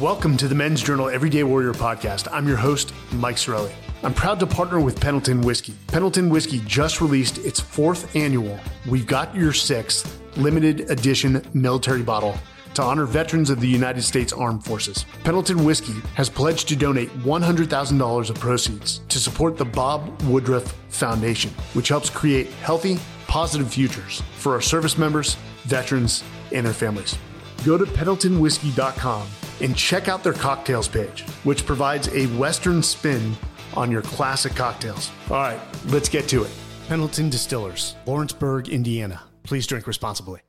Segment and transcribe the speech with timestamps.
[0.00, 2.28] Welcome to the Men's Journal Everyday Warrior podcast.
[2.30, 3.72] I'm your host, Mike Sarraille.
[4.02, 5.72] I'm proud to partner with Pendleton Whiskey.
[5.86, 12.36] Pendleton Whiskey just released its fourth annual We've Got Your Sixth limited edition military bottle
[12.74, 15.06] to honor veterans of the United States Armed Forces.
[15.24, 21.50] Pendleton Whiskey has pledged to donate $100,000 of proceeds to support the Bob Woodruff Foundation,
[21.72, 26.22] which helps create healthy, positive futures for our service members, veterans,
[26.52, 27.16] and their families.
[27.64, 29.26] Go to pendletonwhiskey.com
[29.60, 33.34] and check out their cocktails page, which provides a Western spin
[33.74, 35.10] on your classic cocktails.
[35.30, 36.50] All right, let's get to it.
[36.88, 39.22] Pendleton Distillers, Lawrenceburg, Indiana.
[39.42, 40.40] Please drink responsibly.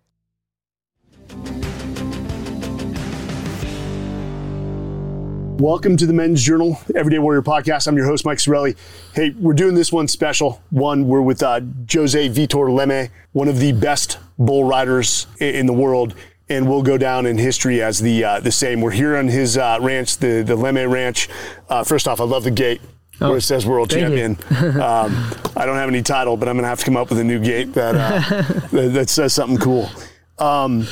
[5.59, 7.87] Welcome to the Men's Journal Everyday Warrior Podcast.
[7.87, 8.77] I'm your host, Mike Sarraille.
[9.15, 10.62] Hey, we're doing this one special.
[10.70, 15.73] One, we're with uh, Jose Vitor Leme, one of the best bull riders in the
[15.73, 16.13] world
[16.49, 18.81] and will go down in history as the uh, the same.
[18.81, 21.29] We're here on his uh, ranch, the the Leme Ranch.
[21.70, 22.81] Uh, first off, I love the gate.
[23.20, 24.37] Oh, where it says world champion.
[24.59, 27.23] um, I don't have any title, but I'm gonna have to come up with a
[27.23, 29.89] new gate that uh, that, that, says something cool.
[30.37, 30.87] Um,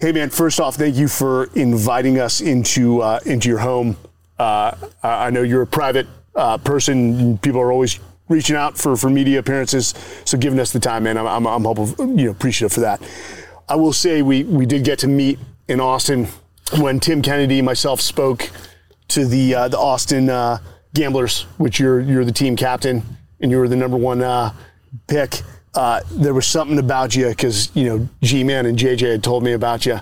[0.00, 3.96] hey man, first off, thank you for inviting us into uh, into your home.
[4.38, 6.06] Uh, I know you're a private
[6.64, 7.38] person.
[7.38, 11.18] People are always reaching out for, for media appearances, so giving us the time, man.
[11.18, 13.02] I'm I'm, I'm hopeful, you know appreciative for that.
[13.68, 16.28] I will say we, we did get to meet in Austin
[16.78, 18.50] when Tim Kennedy and myself spoke
[19.08, 20.58] to the uh, the Austin uh,
[20.94, 23.02] Gamblers, which you're you're the team captain
[23.40, 24.52] and you were the number one uh,
[25.06, 25.42] pick.
[25.74, 29.52] Uh, there was something about you because you know G-Man and JJ had told me
[29.52, 30.00] about you,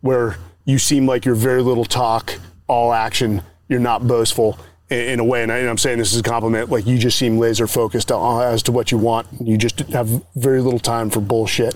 [0.00, 2.34] where you seem like you're very little talk,
[2.66, 3.42] all action.
[3.68, 4.58] You're not boastful
[4.90, 6.70] in, in a way, and, I, am saying this is a compliment.
[6.70, 9.28] Like you just seem laser focused as to what you want.
[9.40, 11.74] You just have very little time for bullshit.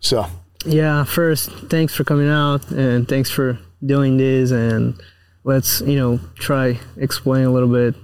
[0.00, 0.26] So
[0.64, 4.50] yeah, first, thanks for coming out and thanks for doing this.
[4.50, 5.00] And
[5.44, 7.94] let's, you know, try explain a little bit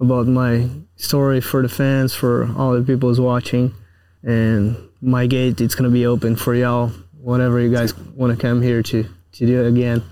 [0.00, 3.74] about my story for the fans, for all the people who's watching.
[4.22, 6.88] And my gate, it's going to be open for y'all,
[7.20, 10.02] whatever you guys want to come here to, to do it again.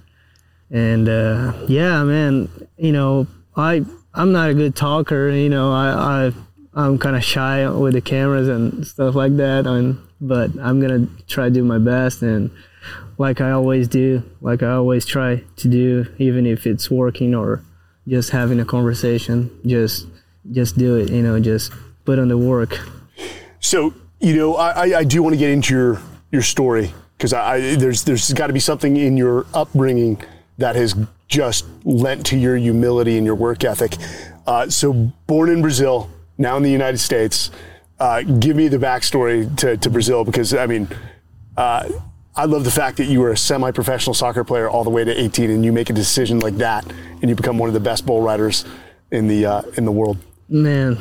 [0.71, 3.85] And uh, yeah, man, you know, I,
[4.15, 6.33] I'm not a good talker, you know, I, I
[6.75, 9.67] I'm kind of shy with the cameras and stuff like that.
[9.67, 12.51] And but I'm gonna try to do my best and
[13.19, 17.63] like I always do, like I always try to do, even if it's working or
[18.09, 20.07] just having a conversation, just
[20.51, 21.11] just do it.
[21.11, 21.73] You know, just
[22.05, 22.79] put on the work.
[23.61, 26.01] So you know, I, I do want to get into your
[26.31, 30.23] your story because I, I there's there's got to be something in your upbringing
[30.59, 30.95] that has
[31.29, 33.97] just lent to your humility and your work ethic.
[34.47, 34.93] Uh, so
[35.27, 37.51] born in Brazil, now in the United States.
[38.03, 40.89] Uh, give me the backstory to, to Brazil because I mean,
[41.57, 41.89] uh,
[42.35, 45.13] I love the fact that you were a semi-professional soccer player all the way to
[45.13, 46.85] 18, and you make a decision like that,
[47.21, 48.65] and you become one of the best bull riders
[49.13, 50.19] in the uh, in the world.
[50.49, 50.99] Man,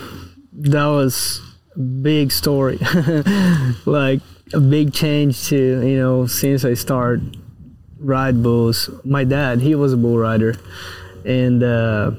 [0.53, 1.41] that was
[1.75, 2.77] a big story,
[3.87, 4.21] like
[4.53, 7.35] a big change to you know since I started
[7.97, 8.91] ride bulls.
[9.03, 10.55] My dad, he was a bull rider,
[11.25, 12.11] and uh,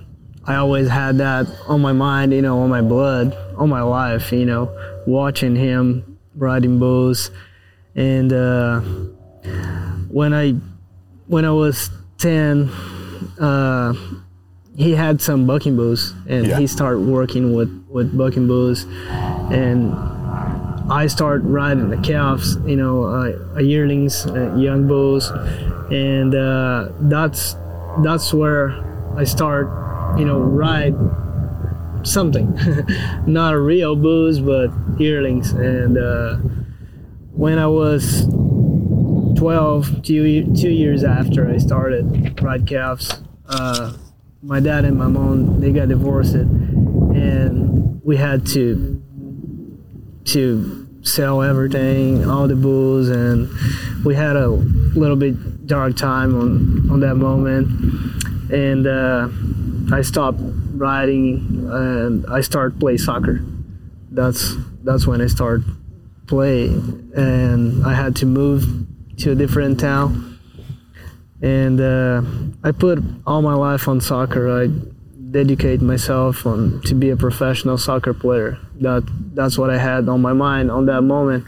[0.44, 4.32] I always had that on my mind, you know, on my blood, on my life,
[4.32, 4.74] you know,
[5.06, 7.30] watching him riding bulls.
[7.94, 8.80] And uh,
[10.10, 10.52] when I
[11.26, 12.68] when I was ten,
[13.38, 13.94] uh,
[14.76, 16.58] he had some bucking bulls, and yeah.
[16.58, 18.84] he started working with with bucking bulls,
[19.52, 19.94] and
[20.90, 25.30] I started riding the calves, you know, uh, yearlings, uh, young bulls,
[25.90, 27.54] and uh, that's
[28.02, 28.72] that's where
[29.16, 29.68] I start
[30.18, 30.94] you know, ride
[32.06, 32.58] something.
[33.26, 35.52] Not a real booze, but yearlings.
[35.52, 36.36] And uh,
[37.32, 38.26] when I was
[39.36, 43.96] 12, two, two years after I started ride calves, uh,
[44.42, 49.00] my dad and my mom they got divorced, and we had to
[50.24, 53.48] to sell everything, all the bulls, and
[54.04, 57.68] we had a little bit dark time on on that moment,
[58.52, 58.86] and.
[58.86, 59.28] Uh,
[59.92, 63.44] I stopped riding and I started play soccer.
[64.10, 65.64] That's that's when I started
[66.26, 68.86] play, and I had to move
[69.18, 70.38] to a different town.
[71.42, 72.22] And uh,
[72.64, 74.50] I put all my life on soccer.
[74.50, 74.68] I
[75.30, 78.58] dedicate myself on to be a professional soccer player.
[78.80, 79.02] That
[79.34, 81.44] that's what I had on my mind on that moment.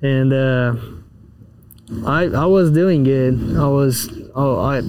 [0.00, 0.76] And uh,
[2.06, 3.56] I I was doing good.
[3.56, 4.82] I was oh I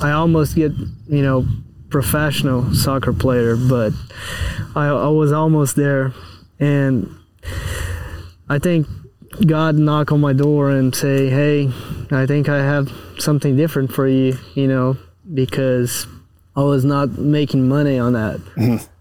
[0.00, 0.72] I almost get
[1.08, 1.46] you know
[1.90, 3.92] professional soccer player, but
[4.74, 6.12] I, I was almost there.
[6.58, 7.14] And
[8.48, 8.86] I think
[9.46, 11.70] God knock on my door and say, "Hey,
[12.10, 14.36] I think I have something different for you.
[14.54, 14.96] You know,
[15.32, 16.06] because
[16.56, 18.40] I was not making money on that,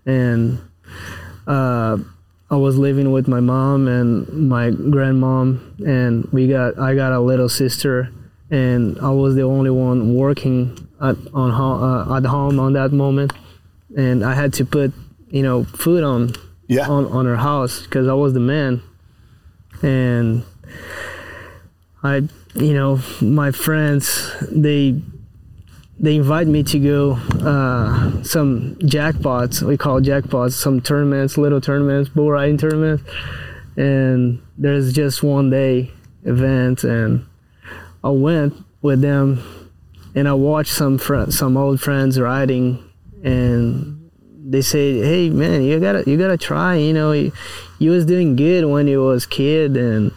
[0.05, 0.59] and
[1.47, 1.97] uh,
[2.51, 7.19] I was living with my mom and my grandmom, and we got I got a
[7.19, 8.11] little sister,
[8.51, 12.91] and I was the only one working at on ho- uh, at home on that
[12.91, 13.33] moment,
[13.95, 14.93] and I had to put
[15.29, 16.33] you know food on
[16.67, 16.87] Yeah.
[16.89, 18.81] on on her house because I was the man,
[19.81, 20.43] and
[22.03, 22.23] I
[22.55, 25.01] you know my friends they
[26.01, 27.11] they invite me to go
[27.41, 29.61] uh, some jackpots.
[29.61, 33.03] We call jackpots some tournaments little tournaments bull riding tournaments.
[33.75, 35.91] And there's just one day
[36.23, 37.25] event and
[38.03, 39.43] I went with them
[40.15, 42.83] and I watched some fr- some old friends riding
[43.23, 44.09] and
[44.41, 47.31] they say hey man you gotta you gotta try you know you,
[47.77, 50.11] you was doing good when you was kid and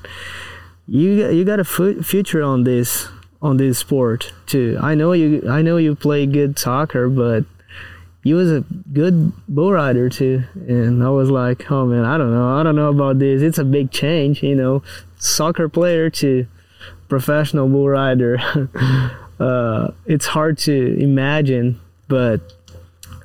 [0.87, 3.09] you got, you got a future on this
[3.41, 4.79] on this sport too.
[4.81, 7.45] I know you I know you play good soccer, but
[8.23, 10.45] you was a good bull rider too.
[10.55, 13.43] And I was like, oh man, I don't know, I don't know about this.
[13.43, 14.83] It's a big change, you know,
[15.19, 16.47] soccer player to
[17.13, 18.39] professional bull rider.
[19.39, 21.79] uh, it's hard to imagine,
[22.09, 22.41] but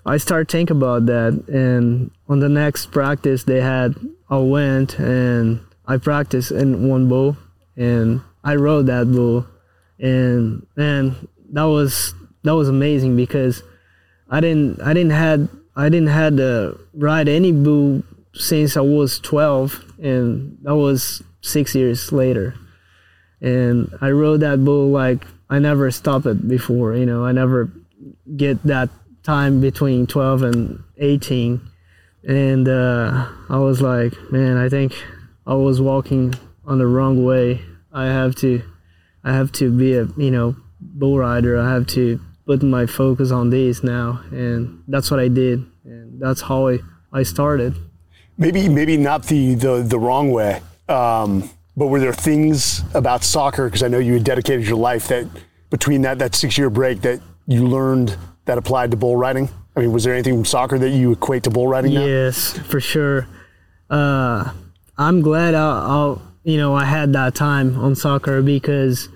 [0.05, 1.31] I started thinking about that.
[1.47, 3.95] And on the next practice they had,
[4.29, 7.37] I went and I practiced in one bull
[7.77, 9.45] and I rode that bull
[9.99, 11.15] and man
[11.53, 12.13] that was
[12.43, 13.63] that was amazing because
[14.29, 15.47] I didn't I didn't had
[15.77, 18.03] I didn't had to ride any bull
[18.33, 22.53] since I was 12 and that was 6 years later
[23.41, 27.71] and I rode that bull like I never stopped it before you know I never
[28.35, 28.89] get that
[29.23, 31.61] time between 12 and 18
[32.27, 34.93] and uh, I was like man I think
[35.45, 36.33] I was walking
[36.65, 37.61] on the wrong way.
[37.93, 38.61] I have to
[39.23, 41.57] I have to be a you know bull rider.
[41.57, 46.21] I have to put my focus on this now, and that's what I did, and
[46.21, 46.79] that's how I,
[47.13, 47.75] I started.
[48.37, 50.61] maybe maybe not the the, the wrong way.
[50.89, 55.07] Um, but were there things about soccer because i know you had dedicated your life
[55.07, 55.25] that
[55.69, 59.79] between that that six year break that you learned that applied to bull riding i
[59.79, 62.03] mean was there anything from soccer that you equate to bull riding now?
[62.03, 63.27] Yes, for sure.
[63.89, 64.51] Uh,
[64.97, 69.09] I'm glad I, I'll you know I had that time on soccer because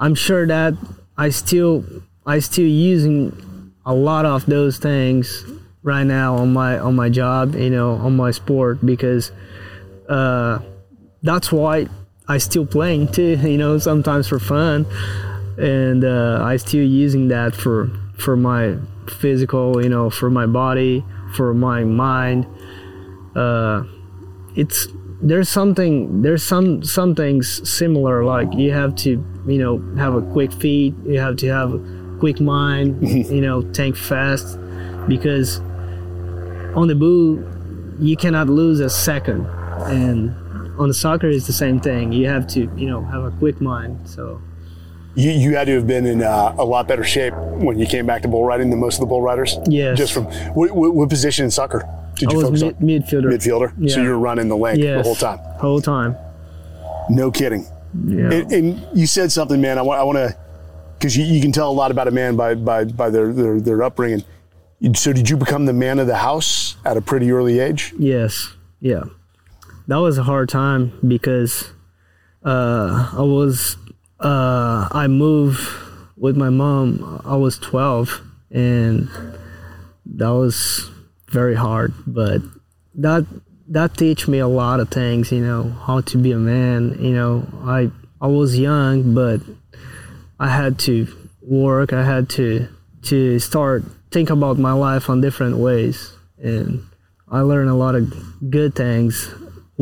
[0.00, 0.74] I'm sure that
[1.16, 1.84] I still
[2.26, 5.44] I still using a lot of those things
[5.82, 9.32] right now on my on my job you know on my sport because
[10.08, 10.58] uh,
[11.22, 11.86] that's why
[12.28, 14.86] I still playing too you know sometimes for fun.
[15.58, 18.76] And uh, I still using that for for my
[19.06, 21.04] physical you know for my body
[21.34, 22.46] for my mind.
[23.34, 23.84] Uh,
[24.54, 24.88] it's
[25.20, 29.10] there's something there's some some things similar like you have to
[29.46, 33.62] you know have a quick feet you have to have a quick mind you know
[33.72, 34.58] think fast
[35.08, 35.60] because
[36.74, 37.38] on the bull
[38.02, 39.46] you cannot lose a second.
[39.86, 40.34] And
[40.78, 43.60] on the soccer it's the same thing you have to you know have a quick
[43.60, 44.40] mind so
[45.14, 47.34] You, you had to have been in uh, a lot better shape
[47.66, 49.58] when you came back to bull riding than most of the bull riders.
[49.68, 49.98] Yes.
[49.98, 50.24] Just from
[50.56, 51.80] what, what, what position in soccer
[52.16, 52.82] did i you was focus mid- on?
[52.88, 53.90] midfielder Midfielder.
[53.90, 55.38] So you were running the length the whole time.
[55.60, 56.16] whole time
[57.10, 57.66] No kidding.
[58.06, 58.64] yeah And, and
[58.94, 59.76] you said something, man.
[59.76, 60.34] I want, I want to,
[60.98, 63.60] because you, you can tell a lot about a man by by by their their,
[63.60, 64.24] their upbringing.
[64.94, 67.92] So did you become the man of the house at a pretty early age?
[67.98, 69.02] Yes, yeah.
[69.88, 71.72] That was a hard time because
[72.44, 73.76] uh, I was
[74.20, 75.60] uh, I moved
[76.16, 77.20] with my mom.
[77.24, 78.20] I was twelve,
[78.50, 79.08] and
[80.06, 80.90] that was
[81.28, 81.92] very hard.
[82.06, 82.42] But
[82.94, 83.26] that
[83.68, 85.32] that teach me a lot of things.
[85.32, 86.96] You know how to be a man.
[87.00, 89.40] You know I I was young, but
[90.38, 91.08] I had to
[91.40, 91.92] work.
[91.92, 92.68] I had to
[93.02, 96.86] to start think about my life on different ways, and
[97.28, 98.12] I learned a lot of
[98.50, 99.28] good things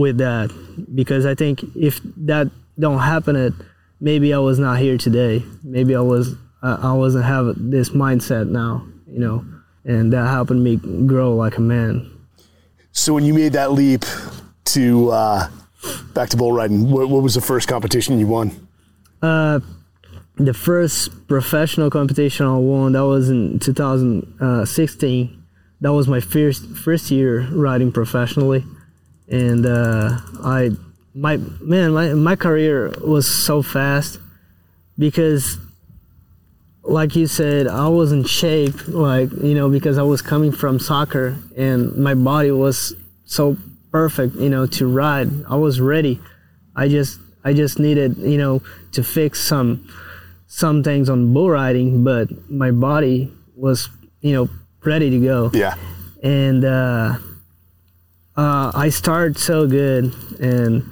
[0.00, 0.50] with that
[0.94, 3.52] because I think if that don't happen, it
[4.00, 5.44] maybe I was not here today.
[5.62, 9.44] Maybe I was I wasn't have this mindset now, you know,
[9.84, 12.10] and that helped me grow like a man.
[12.92, 14.04] So when you made that leap
[14.66, 15.48] to uh,
[16.12, 18.68] back to bull riding, what, what was the first competition you won?
[19.22, 19.60] Uh,
[20.36, 25.44] the first professional competition I won that was in 2016.
[25.82, 28.64] That was my first first year riding professionally,
[29.30, 30.70] and uh, I
[31.14, 34.18] my man my my career was so fast
[34.98, 35.58] because
[36.82, 40.78] like you said I was in shape like you know because I was coming from
[40.78, 42.94] soccer and my body was
[43.24, 43.56] so
[43.90, 46.20] perfect you know to ride I was ready
[46.76, 49.88] I just I just needed you know to fix some
[50.50, 53.88] some things on bull riding, but my body was,
[54.20, 54.50] you know,
[54.84, 55.50] ready to go.
[55.54, 55.76] Yeah.
[56.24, 57.18] And uh,
[58.40, 60.82] uh, I start so good, and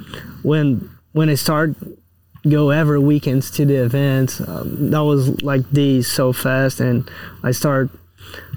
[0.43, 1.75] when when I start
[2.47, 7.11] go every weekends to the events, um, that was like these so fast, and
[7.43, 7.89] I start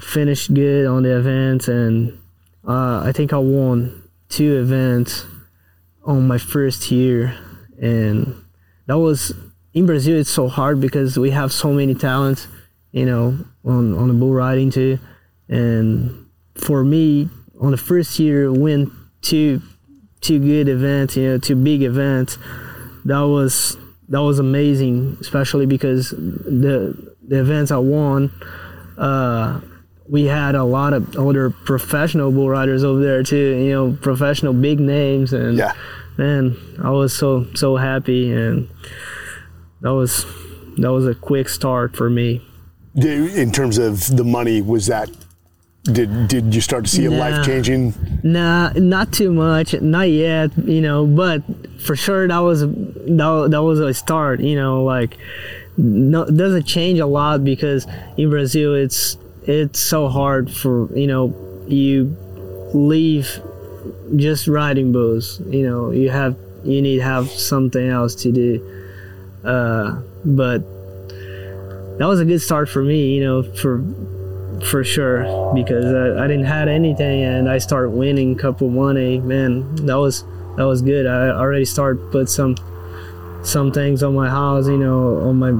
[0.02, 2.20] finished good on the events, and
[2.68, 5.26] uh, I think I won two events
[6.04, 7.38] on my first year,
[7.82, 8.36] and
[8.88, 9.34] that was
[9.74, 10.20] in Brazil.
[10.20, 12.46] It's so hard because we have so many talents,
[12.92, 15.00] you know, on on the bull riding too,
[15.48, 17.30] and for me,
[17.62, 18.92] on the first year, win
[19.22, 19.62] two
[20.20, 22.38] two good events, you know, two big events.
[23.06, 23.78] That was
[24.10, 28.32] that was amazing, especially because the the events I won.
[28.98, 29.62] Uh,
[30.10, 33.38] we had a lot of older professional bull riders over there too.
[33.58, 35.74] You know, professional big names, and Yeah.
[36.18, 38.68] man, I was so so happy, and
[39.82, 40.26] that was
[40.78, 42.42] that was a quick start for me.
[42.96, 45.10] In terms of the money, was that
[45.84, 47.18] did did you start to see a Nah.
[47.18, 47.94] life changing?
[48.24, 51.06] Nah, not too much, not yet, you know.
[51.08, 51.42] But
[51.80, 54.84] for sure, that was that, that was a start, you know.
[54.84, 55.18] Like,
[55.78, 61.34] no, doesn't change a lot because in Brazil, it's it's so hard for you know
[61.68, 62.16] you
[62.74, 63.42] leave
[64.16, 65.42] just riding bulls.
[65.50, 68.62] You know, you have you need to have something else to do.
[69.44, 70.60] Uh, but
[71.98, 73.80] that was a good start for me, you know, for
[74.66, 79.76] for sure because I, I didn't had anything and I start winning couple money man
[79.88, 80.24] that was
[80.58, 82.56] that was good I already start put some
[83.44, 85.52] some things on my house you know on my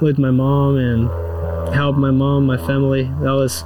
[0.00, 3.62] with my mom and help my mom my family that was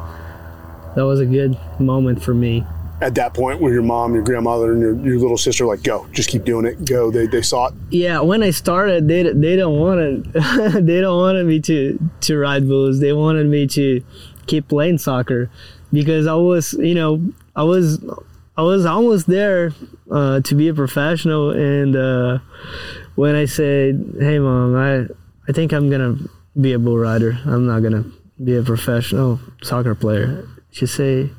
[0.97, 2.65] that was a good moment for me
[3.01, 6.07] At that point, where your mom, your grandmother, and your, your little sister like, go,
[6.13, 7.11] just keep doing it, go.
[7.11, 7.75] They, they saw it.
[7.91, 9.99] yeah when I started they they don't want
[10.35, 14.03] to they don't wanted me to to ride bulls they wanted me to
[14.51, 15.51] keep playing soccer
[15.93, 18.05] because I was you know I was
[18.57, 19.73] I was almost there
[20.11, 22.39] uh, to be a professional and uh,
[23.15, 25.07] when I said hey mom I
[25.49, 26.17] I think I'm gonna
[26.61, 28.05] be a bull rider I'm not gonna
[28.43, 31.31] be a professional soccer player she say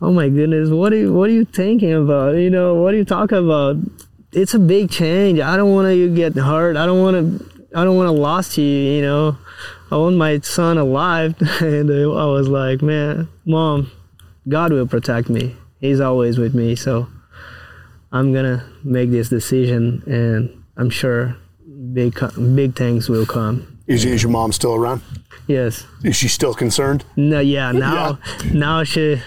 [0.00, 2.96] oh my goodness what are you what are you thinking about you know what are
[2.96, 3.76] you talking about
[4.32, 5.40] it's a big change.
[5.40, 6.76] I don't want you to get hurt.
[6.76, 7.68] I don't want to.
[7.74, 8.64] I don't want to lose you.
[8.64, 9.38] You know,
[9.90, 11.34] I want my son alive.
[11.60, 13.90] and I was like, man, mom,
[14.48, 15.56] God will protect me.
[15.80, 16.76] He's always with me.
[16.76, 17.08] So
[18.12, 21.36] I'm gonna make this decision, and I'm sure
[21.92, 22.18] big
[22.54, 23.78] big things will come.
[23.86, 25.02] Is, is your mom still around?
[25.46, 25.86] Yes.
[26.04, 27.04] Is she still concerned?
[27.16, 27.40] No.
[27.40, 27.72] Yeah.
[27.78, 28.18] Now.
[28.52, 29.20] Now she.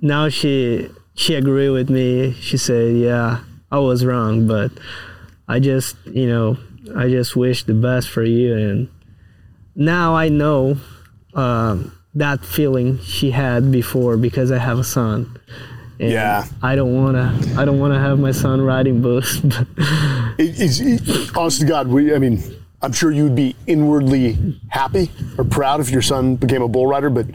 [0.00, 0.90] Now she.
[1.14, 2.32] She agreed with me.
[2.40, 3.40] She said, "Yeah,
[3.70, 4.70] I was wrong, but
[5.48, 6.56] I just, you know,
[6.96, 8.88] I just wish the best for you." And
[9.80, 10.76] now I know
[11.34, 15.38] um, that feeling she had before because I have a son.
[15.98, 16.44] And Yeah.
[16.62, 17.36] I don't wanna.
[17.56, 19.40] I don't wanna have my son riding bulls.
[20.38, 22.42] It, it, honest to God, we, I mean,
[22.80, 27.10] I'm sure you'd be inwardly happy or proud if your son became a bull rider,
[27.10, 27.26] but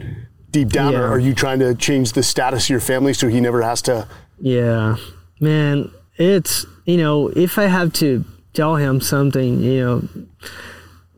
[0.50, 1.00] deep down, Yeah.
[1.02, 3.80] are, are you trying to change the status of your family so he never has
[3.82, 4.08] to?
[4.40, 4.96] Yeah,
[5.40, 8.24] man, it's you know if I have to
[8.54, 10.08] tell him something, you know,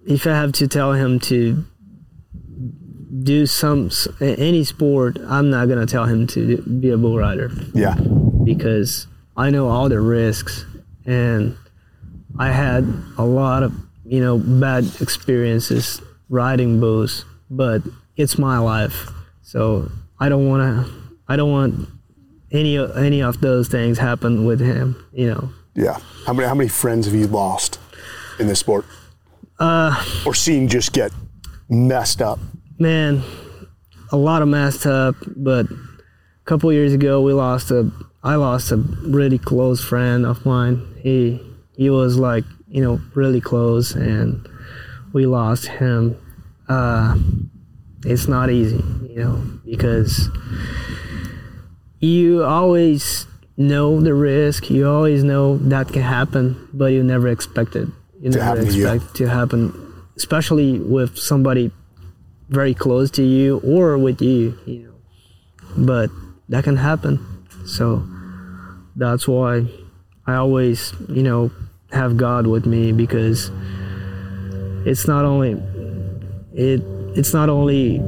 [0.09, 1.65] if I have to tell him to
[3.23, 7.95] do some any sport, I'm not gonna tell him to be a bull rider Yeah.
[8.45, 10.65] because I know all the risks
[11.05, 11.57] and
[12.39, 12.85] I had
[13.17, 13.73] a lot of
[14.05, 17.83] you know bad experiences riding bulls, but
[18.17, 19.11] it's my life,
[19.43, 20.93] so I don't want to.
[21.29, 21.89] I don't want
[22.51, 24.97] any any of those things happen with him.
[25.13, 25.51] You know.
[25.75, 25.99] Yeah.
[26.27, 27.79] How many, how many friends have you lost
[28.39, 28.85] in this sport?
[29.59, 31.13] Uh, or seen just get
[31.69, 32.39] messed up?
[32.79, 33.23] man,
[34.11, 35.17] a lot of messed up.
[35.37, 37.91] But a couple years ago, we lost a.
[38.23, 40.83] I lost a really close friend of mine.
[41.03, 41.41] He
[41.77, 44.49] he was like you know really close, and
[45.13, 46.17] we lost him.
[46.69, 47.17] Uh,
[48.05, 50.29] it's not easy, you know, because
[52.01, 54.71] you always know the risk.
[54.71, 57.89] You always know that can happen, but you never expect it.
[58.21, 61.71] You To never happen to expect to happen, especially with somebody
[62.49, 64.95] very close to you or with you, you know.
[65.77, 66.11] But
[66.49, 67.25] that can happen.
[67.65, 68.03] So
[68.97, 69.67] that's why
[70.27, 71.53] I always, you know,
[71.93, 73.51] have God with me because
[74.85, 75.53] it's not only
[76.55, 76.83] it
[77.17, 77.99] it's not only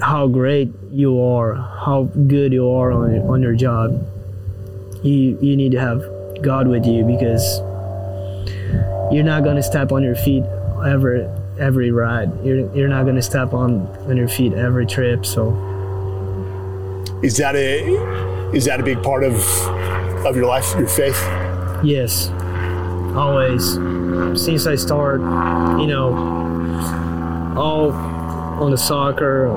[0.00, 4.08] how great you are, how good you are on on your job.
[5.02, 6.02] You you need to have
[6.42, 7.60] God with you because
[9.12, 10.44] you're not gonna step on your feet
[10.86, 11.26] every
[11.58, 12.30] every ride.
[12.44, 15.24] You're you're not gonna step on on your feet every trip.
[15.26, 15.50] So
[17.22, 19.34] Is that a is that a big part of
[20.26, 21.20] of your life, your faith?
[21.84, 22.30] yes,
[23.16, 23.74] always
[24.40, 25.22] since I started,
[25.80, 26.14] you know,
[27.56, 29.48] all on the soccer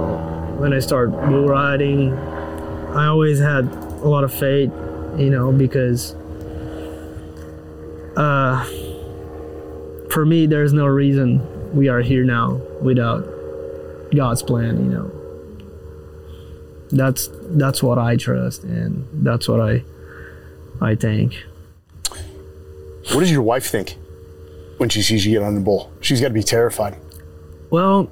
[0.58, 4.72] when I started bull riding, I always had a lot of faith,
[5.18, 6.16] you know, because
[8.18, 8.66] uh,
[10.16, 13.28] for me, there's no reason we are here now without
[14.16, 15.12] God's plan, you know.
[16.90, 19.84] That's that's what I trust, and that's what I
[20.80, 21.36] I think.
[23.12, 23.98] What does your wife think
[24.78, 25.92] when she sees you get on the bull?
[26.00, 26.98] She's got to be terrified.
[27.70, 28.10] Well,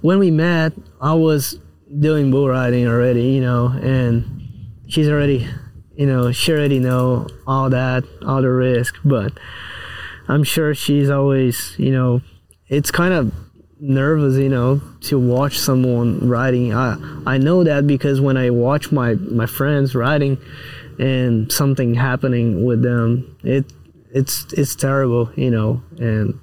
[0.00, 1.60] when we met, I was
[2.00, 4.24] doing bull riding already, you know, and
[4.88, 5.48] she's already,
[5.94, 9.32] you know, she already know all that, all the risk, but
[10.28, 12.20] I'm sure she's always, you know,
[12.68, 13.32] it's kind of
[13.80, 16.74] nervous, you know, to watch someone riding.
[16.74, 20.38] I I know that because when I watch my my friends riding
[20.98, 23.72] and something happening with them, it
[24.12, 26.38] it's it's terrible, you know, and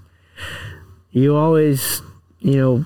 [1.12, 2.02] you always,
[2.40, 2.86] you know,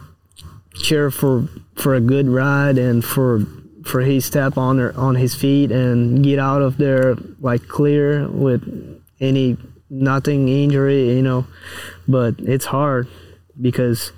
[0.76, 3.46] cheer for for a good ride and for
[3.86, 8.28] for his step on her, on his feet and get out of there like clear
[8.28, 8.62] with
[9.20, 9.58] any
[9.90, 11.48] nothing injury, you know.
[12.08, 13.08] But it's hard
[13.60, 14.12] because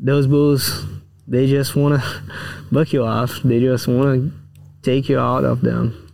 [0.00, 0.84] those bulls
[1.28, 2.22] they just want to
[2.72, 3.40] buck you off.
[3.44, 4.32] They just want to
[4.82, 6.12] take you out of them.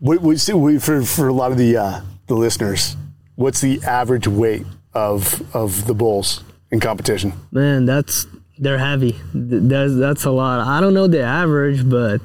[0.00, 2.96] What, what, so we- for for a lot of the uh, the listeners,
[3.36, 7.32] what's the average weight of of the bulls in competition?
[7.52, 8.26] Man, that's
[8.58, 9.16] they're heavy.
[9.32, 10.60] That's that's a lot.
[10.66, 12.20] I don't know the average, but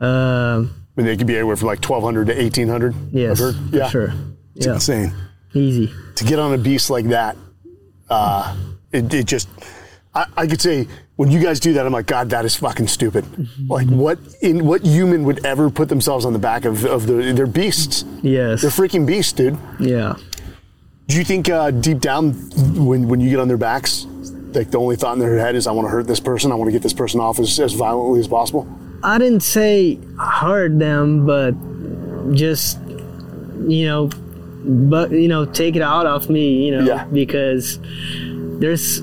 [0.00, 2.94] uh, I mean, they could be anywhere from like twelve hundred to eighteen hundred.
[3.12, 4.12] yes, I've for Yeah, sure.
[4.56, 5.12] It's Yeah, insane
[5.54, 5.92] easy.
[6.16, 7.36] to get on a beast like that.
[8.08, 8.56] Uh,
[8.92, 9.48] it, it just,
[10.14, 12.88] I, I could say when you guys do that, I'm like, God, that is fucking
[12.88, 13.24] stupid.
[13.68, 17.32] Like, what in what human would ever put themselves on the back of of the?
[17.32, 18.04] They're beasts.
[18.22, 18.60] Yes.
[18.62, 19.56] They're freaking beasts, dude.
[19.80, 20.16] Yeah.
[21.08, 22.32] Do you think uh, deep down,
[22.86, 24.06] when when you get on their backs,
[24.54, 26.50] like the only thought in their head is, I want to hurt this person.
[26.52, 28.66] I want to get this person off as, as violently as possible.
[29.02, 31.52] I didn't say hurt them, but
[32.34, 32.78] just
[33.68, 34.10] you know,
[34.64, 37.04] but you know, take it out of me, you know, Yeah.
[37.12, 37.78] because
[38.60, 39.02] there's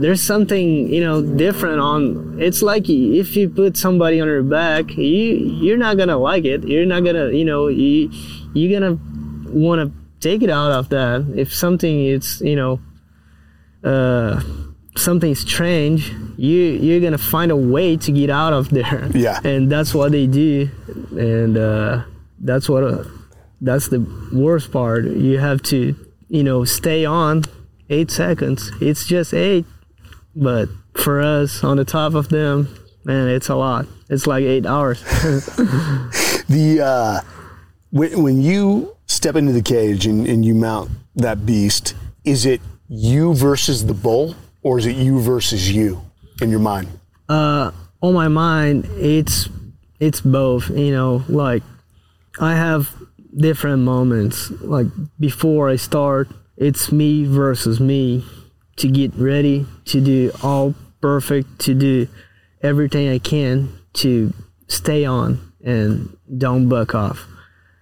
[0.00, 2.36] there's something you know different on.
[2.40, 6.64] It's like if you put somebody on your back, you you're not gonna like it.
[6.66, 8.10] You're not gonna, you know, you
[8.54, 8.98] you're gonna
[9.50, 11.24] want to take it out of that.
[11.36, 12.80] If something it's you know.
[13.82, 14.40] Uh,
[14.96, 19.10] something strange, you you're gonna find a way to get out of there.
[19.14, 19.38] Yeah.
[19.44, 20.70] And that's what they do,
[21.18, 22.04] and uh,
[22.40, 23.04] that's what uh,
[23.60, 24.00] that's the
[24.32, 25.04] worst part.
[25.04, 25.94] You have to
[26.28, 27.44] you know stay on
[27.90, 28.70] eight seconds.
[28.80, 29.66] It's just eight,
[30.34, 32.68] but for us on the top of them,
[33.04, 33.86] man, it's a lot.
[34.08, 35.02] It's like eight hours.
[36.46, 37.20] The uh,
[37.90, 42.60] when, when you step into the cage and, and you mount that beast, is it
[42.88, 46.02] you versus the bull, or is it you versus you
[46.42, 46.88] in your mind?
[47.30, 47.70] uh,
[48.02, 49.48] on my mind, it's
[50.00, 50.68] it's both.
[50.68, 51.62] You know, like
[52.38, 52.94] I have
[53.36, 54.50] different moments.
[54.60, 54.86] Like
[55.18, 58.24] before I start, it's me versus me
[58.76, 62.08] to get ready to do all perfect, to do
[62.62, 64.32] everything I can to
[64.68, 67.26] stay on and don't buck off.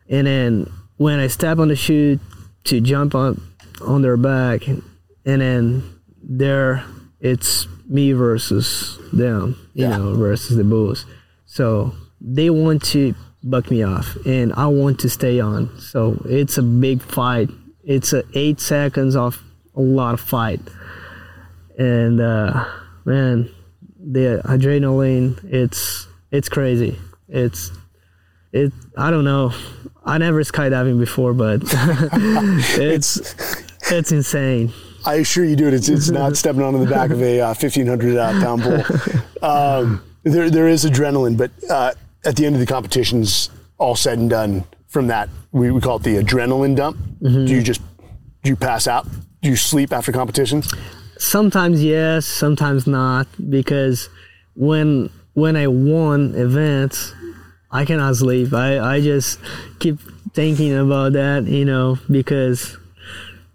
[0.09, 2.21] And then when I step on the chute
[2.65, 3.41] to jump on
[3.81, 4.83] on their back, and
[5.25, 5.83] then
[6.23, 6.85] there
[7.21, 9.97] it's me versus them, you Yeah.
[9.97, 11.05] know, versus the bulls.
[11.47, 15.79] So they want to buck me off, and I want to stay on.
[15.79, 17.51] So it's a big fight.
[17.85, 19.43] It's a eight seconds of
[19.75, 20.61] a lot of fight,
[21.79, 22.65] and uh,
[23.05, 23.51] man,
[23.99, 26.99] the adrenaline it's it's crazy.
[27.29, 27.71] It's
[28.53, 28.73] it.
[28.97, 29.53] I don't know.
[30.05, 31.61] I never skydiving before, but
[32.79, 33.19] it's
[33.91, 34.73] it's insane.
[35.05, 38.17] I assure you, dude, it's, it's not stepping onto the back of a uh, 1,500
[38.17, 39.43] uh, pound bull.
[39.43, 41.93] Um, there, there is adrenaline, but uh,
[42.25, 45.97] at the end of the competitions, all said and done, from that, we, we call
[45.97, 46.97] it the adrenaline dump.
[46.97, 47.47] Mm-hmm.
[47.47, 47.81] Do you just,
[48.43, 49.07] do you pass out?
[49.41, 50.73] Do you sleep after competitions?
[51.19, 54.09] Sometimes yes, sometimes not, because
[54.55, 57.13] when when I won events,
[57.71, 58.53] I cannot sleep.
[58.53, 59.39] I, I just
[59.79, 59.99] keep
[60.35, 62.77] thinking about that, you know, because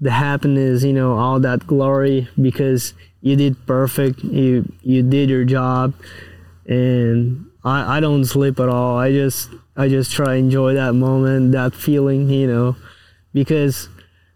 [0.01, 4.23] the happiness, you know, all that glory because you did perfect.
[4.23, 5.93] You you did your job
[6.65, 8.97] and I, I don't sleep at all.
[8.97, 12.75] I just I just try enjoy that moment, that feeling, you know,
[13.34, 13.89] because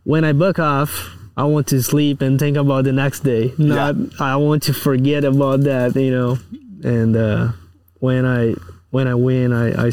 [0.04, 3.54] when I book off, I want to sleep and think about the next day.
[3.58, 6.38] Not I want to forget about that, you know.
[6.84, 7.52] And uh,
[8.00, 8.54] when I
[8.90, 9.92] when I win, I, I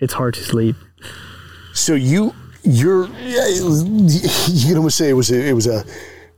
[0.00, 0.76] it's hard to sleep.
[1.72, 5.84] So you you're you can almost say it was a, it was a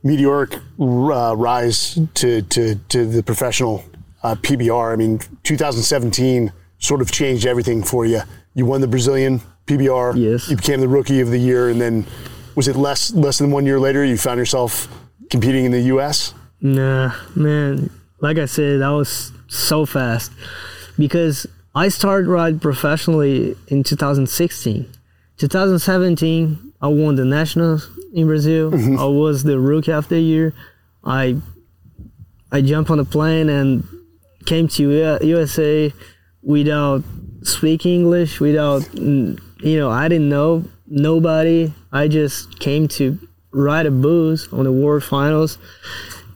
[0.03, 3.83] meteoric uh, rise to, to to the professional
[4.25, 4.91] uh, PBR.
[4.91, 8.21] I mean, 2017 sort of changed everything for you.
[8.55, 10.17] You won the Brazilian PBR.
[10.17, 10.49] Yes.
[10.49, 12.05] You became the rookie of the year, and then
[12.55, 14.87] was it less less than one year later you found yourself
[15.29, 16.33] competing in the U.S.
[16.61, 17.91] Nah, man.
[18.19, 20.31] Like I said, that was so fast
[20.97, 24.89] because I started riding professionally in 2016.
[25.37, 28.71] 2017, I won the nationals in Brazil.
[28.71, 28.97] Mm-hmm.
[28.97, 30.53] I was the rookie of the year.
[31.03, 31.37] I
[32.51, 33.83] I jumped on a plane and
[34.45, 35.93] came to USA
[36.41, 37.03] without
[37.43, 41.73] speaking English, without you know, I didn't know nobody.
[41.91, 43.17] I just came to
[43.51, 45.57] ride a boost on the World Finals,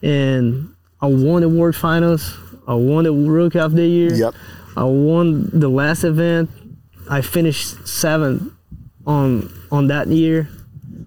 [0.02, 2.34] and I won the World Finals.
[2.66, 4.14] I won the Rookie of the Year.
[4.14, 4.34] Yep.
[4.76, 6.50] I won the last event.
[7.08, 8.52] I finished seventh
[9.06, 10.48] on on that year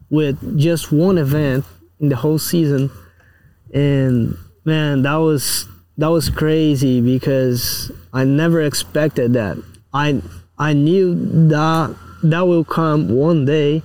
[0.10, 1.66] with just one event
[2.00, 2.92] in the whole season,
[3.74, 9.62] and man, that was that was crazy because I never expected that.
[9.94, 10.22] I
[10.58, 11.14] I knew
[11.50, 13.84] that that will come one day,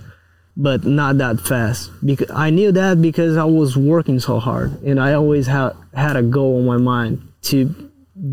[0.57, 1.90] but not that fast.
[2.05, 6.16] Because I knew that because I was working so hard, and I always had had
[6.16, 7.75] a goal in my mind to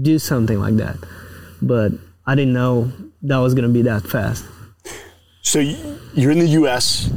[0.01, 0.97] do something like that.
[1.61, 1.91] But
[2.25, 2.91] I didn't know
[3.23, 4.45] that was gonna be that fast.
[5.41, 5.77] So you-
[6.13, 7.09] you're in the U.S.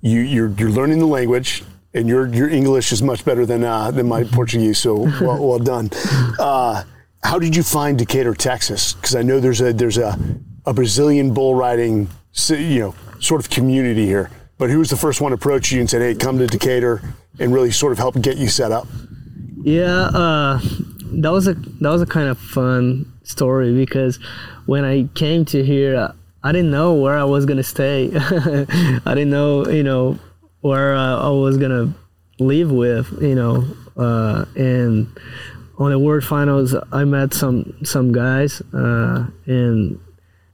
[0.00, 1.64] You, you're you're learning the language,
[1.96, 4.78] and your your English is much better than uh, than my Portuguese.
[4.78, 5.90] So well, well done.
[6.38, 6.84] Uh,
[7.22, 8.94] how did you find Decatur, Texas?
[8.94, 10.18] Because I know there's a there's a
[10.64, 12.08] a Brazilian bull riding
[12.48, 14.30] you know sort of community here.
[14.58, 17.02] But who was the first one to approach you and said, "Hey, come to Decatur,"
[17.38, 18.86] and really sort of help get you set up?
[19.62, 20.60] Yeah, uh,
[21.12, 24.18] that was a that was a kind of fun story because
[24.66, 28.10] when I came to here, I didn't know where I was gonna stay.
[28.14, 30.18] I didn't know, you know,
[30.66, 31.94] where uh, I was gonna
[32.38, 33.64] live with, you know,
[33.96, 35.06] uh, and
[35.78, 40.00] on the World Finals, I met some some guys, uh, and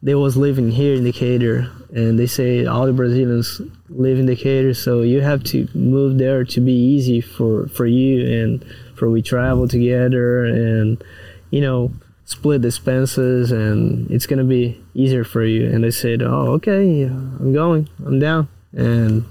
[0.02, 4.74] they was living here in Decatur, and they say all the Brazilians live in Decatur,
[4.74, 9.22] so you have to move there to be easy for for you and for we
[9.22, 11.02] travel together and
[11.50, 11.90] you know
[12.24, 15.70] split expenses and it's gonna be easier for you.
[15.70, 19.24] And I said, oh okay, I'm going, I'm down, and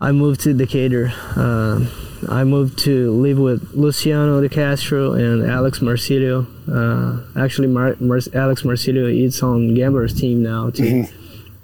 [0.00, 1.12] I moved to Decatur.
[1.34, 1.86] Uh,
[2.28, 6.46] I moved to live with Luciano De Castro and Alex Marcilio.
[6.68, 11.04] Uh, actually, Mar- Mar- Alex Marcilio is on Gambler's team now too,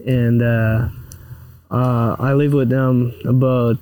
[0.06, 0.88] and uh,
[1.70, 3.78] uh, I live with them about.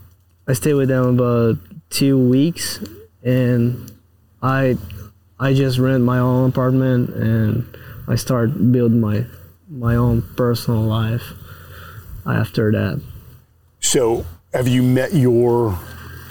[0.49, 1.57] I stay with them about
[1.89, 2.81] two weeks,
[3.23, 3.91] and
[4.43, 4.77] I
[5.39, 7.65] I just rent my own apartment and
[8.09, 9.25] I start build my
[9.69, 11.33] my own personal life
[12.27, 13.01] after that.
[13.81, 15.79] So, have you met your?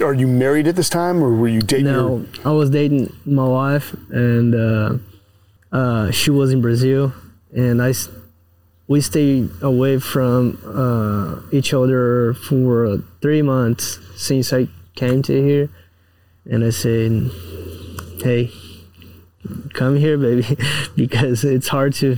[0.01, 1.85] Are you married at this time, or were you dating?
[1.87, 4.97] your- No, I was dating my wife, and uh,
[5.71, 7.13] uh, she was in Brazil,
[7.53, 7.93] and I.
[8.87, 15.69] we stayed away from uh, each other for three months since I came to here,
[16.49, 17.29] and I said,
[18.23, 18.49] "Hey,
[19.73, 20.57] come here, baby,"
[20.95, 22.17] because it's hard to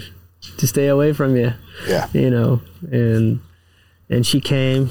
[0.58, 1.54] to stay away from you
[1.88, 2.08] Yeah.
[2.14, 2.62] you know,
[2.92, 3.40] and
[4.10, 4.90] and she came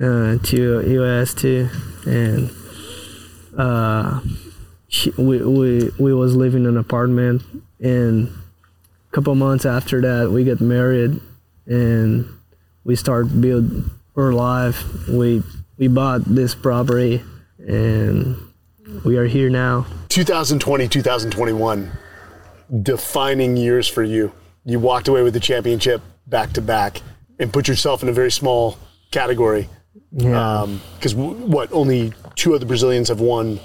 [0.00, 1.68] uh, to US too,
[2.06, 2.50] and
[3.56, 4.20] uh,
[4.88, 7.42] she, we we we was living in an apartment,
[7.80, 11.20] and a couple months after that we got married,
[11.66, 12.28] and
[12.84, 15.08] we start build our life.
[15.08, 15.42] We
[15.78, 17.22] we bought this property,
[17.58, 18.36] and
[19.04, 19.86] we are here now.
[20.08, 21.90] 2020, 2021,
[22.82, 24.32] defining years for you.
[24.64, 27.00] You walked away with the championship back to back
[27.38, 28.78] and put yourself in a very small
[29.10, 29.68] category.
[30.12, 30.60] Yeah.
[30.60, 33.60] Um, because what, only two other Brazilians have won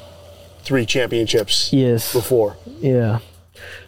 [0.63, 2.13] three championships yes.
[2.13, 2.57] before.
[2.79, 3.19] Yeah.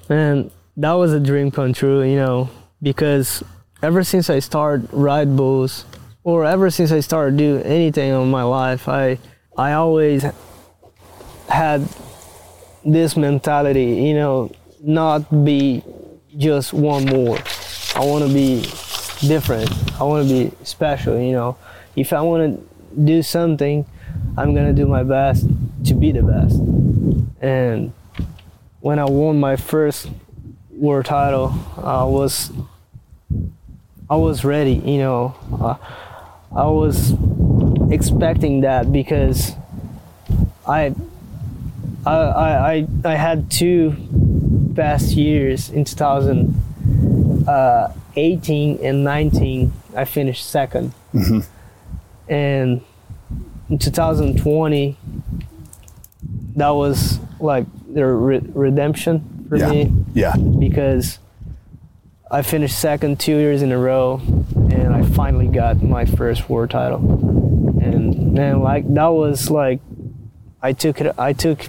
[0.10, 2.50] Man, that was a dream come true, you know,
[2.82, 3.44] because
[3.82, 5.86] ever since I started ride bulls
[6.24, 9.20] or ever since I started do anything in my life, I
[9.58, 10.26] I always
[11.48, 11.88] had
[12.84, 15.84] this mentality, you know, not be
[16.38, 17.40] just one more.
[17.96, 18.62] I want to be
[19.28, 19.72] different.
[20.00, 21.58] I want to be special, you know.
[21.96, 22.62] If I want to
[23.00, 23.86] do something,
[24.38, 25.48] I'm to do my best
[25.86, 26.60] to be the best.
[27.42, 27.94] And
[28.82, 30.10] when I won my first
[30.72, 32.52] world title, I was
[34.10, 34.74] I was ready.
[34.74, 35.78] You know, uh,
[36.56, 37.14] I was
[37.92, 39.54] expecting that because
[40.68, 40.94] I
[42.06, 43.96] I I I had two
[44.76, 49.72] past years in 2018 and 19.
[49.96, 50.92] I finished 2nd
[52.28, 52.82] and
[53.70, 54.98] in 2020
[56.56, 59.70] that was like the re- redemption for yeah.
[59.70, 60.36] me Yeah.
[60.36, 61.20] because
[62.32, 64.20] I finished second two years in a row,
[64.56, 66.98] and I finally got my first world title.
[67.82, 69.80] And man, like that was like,
[70.62, 71.14] I took it.
[71.20, 71.68] I took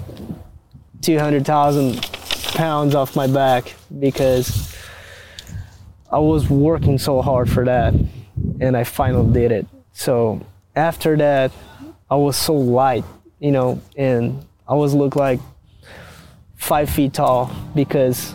[1.02, 2.00] two hundred thousand
[2.54, 4.74] pounds off my back because
[6.10, 7.92] I was working so hard for that,
[8.58, 9.66] and I finally did it.
[9.96, 10.44] So
[10.76, 11.52] after that,
[12.10, 13.04] I was so light,
[13.40, 15.40] you know, and I was look like
[16.56, 18.34] five feet tall because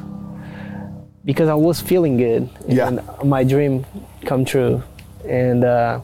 [1.23, 2.87] because I was feeling good Yeah.
[2.87, 3.85] and my dream
[4.25, 4.81] come true
[5.23, 6.01] and uh,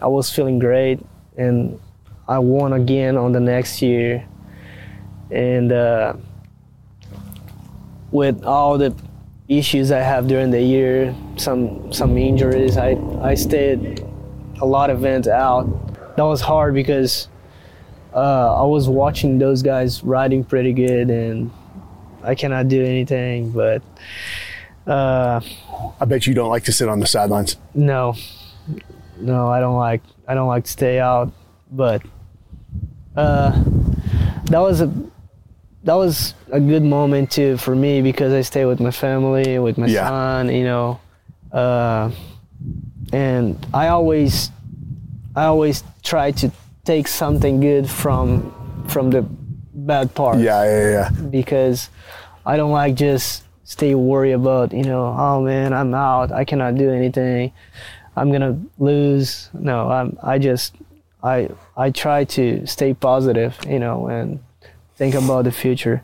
[0.00, 1.00] I was feeling great
[1.36, 1.78] and
[2.26, 4.24] I won again on the next year
[5.30, 6.14] and uh,
[8.10, 8.94] with all the
[9.48, 14.07] issues I have during the year some some injuries I, I stayed
[14.60, 15.64] a lot of events out
[16.16, 17.28] that was hard because
[18.14, 21.50] uh, I was watching those guys riding pretty good and
[22.24, 23.82] I cannot do anything but
[24.86, 25.40] uh,
[26.00, 27.56] I bet you don't like to sit on the sidelines.
[27.74, 28.14] no
[29.20, 31.32] no I don't like I don't like to stay out
[31.70, 32.02] but
[33.16, 33.50] uh,
[34.46, 34.92] that was a
[35.84, 39.78] that was a good moment too for me because I stay with my family with
[39.78, 40.08] my Yeah.
[40.08, 41.00] son you know
[41.52, 42.10] uh,
[43.12, 44.50] and I always
[45.36, 46.50] I always try to
[46.84, 48.52] take something good from
[48.88, 49.22] from the
[49.74, 51.10] bad part Yeah, yeah, yeah.
[51.30, 51.90] because
[52.46, 56.32] I don't like just stay worried about you know oh man I'm out.
[56.32, 57.52] I cannot do anything.
[58.16, 59.50] I'm gonna lose.
[59.52, 60.74] No I'm I just
[61.22, 64.40] I I try to stay positive you know and
[64.96, 66.02] think about the future.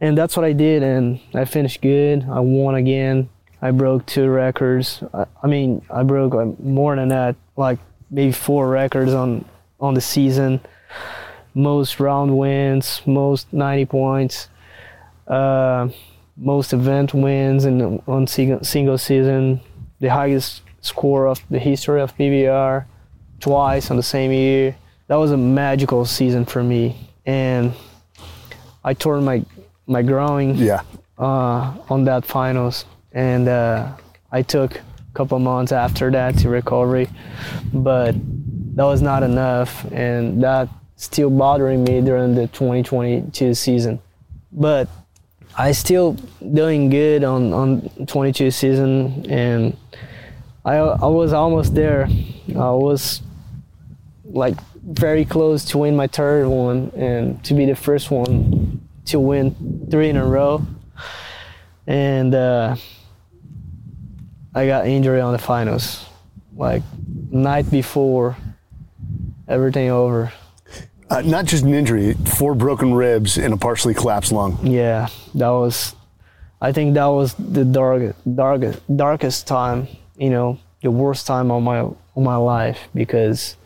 [0.00, 2.24] And that's what I did and I finished good.
[2.28, 3.28] I won again
[3.64, 5.02] I broke two records.
[5.14, 7.78] I, I mean I broke more than that like
[8.10, 9.44] maybe four records on
[9.80, 10.60] on the season.
[11.54, 14.48] Most round wins, most 90 points,
[15.28, 15.88] uh,
[16.36, 19.60] most event wins in on single, single season,
[20.00, 22.84] the highest score of the history of PBR,
[23.40, 24.76] twice on the same year.
[25.06, 26.82] That was a magical season for me,
[27.24, 27.72] and
[28.82, 29.44] I tore my
[29.86, 30.82] my groin Yeah.
[31.18, 33.92] uh, on that finals, and uh,
[34.30, 34.82] I took a
[35.14, 37.08] couple months after that to recovery,
[37.72, 38.14] but
[38.76, 44.00] that was not enough, and that still bothering me during the 2022 season.
[44.52, 44.88] But
[45.56, 46.14] I still
[46.52, 49.76] doing good on on 22 season, and
[50.64, 52.08] I I was almost there.
[52.48, 53.22] I was
[54.24, 59.20] like very close to win my third one and to be the first one to
[59.20, 60.66] win three in a row.
[61.86, 62.76] And uh,
[64.54, 66.06] I got injury on the finals,
[66.56, 66.82] like
[67.30, 68.36] night before
[69.48, 70.32] everything over.
[71.10, 74.58] Uh, not just an injury, four broken ribs and a partially collapsed lung.
[74.62, 75.94] Yeah, that was.
[76.60, 79.88] I think that was the darkest, darkest, darkest time.
[80.16, 83.56] You know, the worst time of my of my life because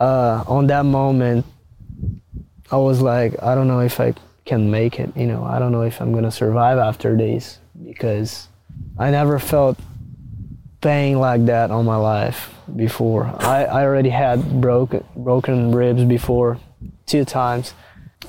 [0.00, 1.44] uh, on that moment,
[2.70, 4.14] I was like, I don't know if I
[4.46, 5.14] can make it.
[5.14, 8.48] You know, I don't know if I'm gonna survive after this because
[8.98, 9.78] I never felt
[10.80, 13.26] pain like that on my life before.
[13.38, 16.58] I, I already had broken broken ribs before
[17.06, 17.74] two times,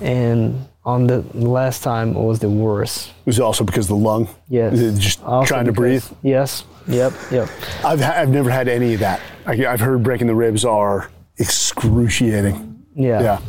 [0.01, 3.09] and on the last time it was the worst.
[3.09, 4.27] It was also because the lung.
[4.47, 4.79] Yes.
[4.99, 6.05] Just Also trying to breathe.
[6.23, 6.63] Yes.
[6.88, 7.13] Yep.
[7.31, 7.49] Yep.
[7.85, 9.21] I've ha- I've never had any of that.
[9.45, 12.85] I, I've heard breaking the ribs are excruciating.
[12.95, 13.21] Yeah.
[13.21, 13.39] Yeah.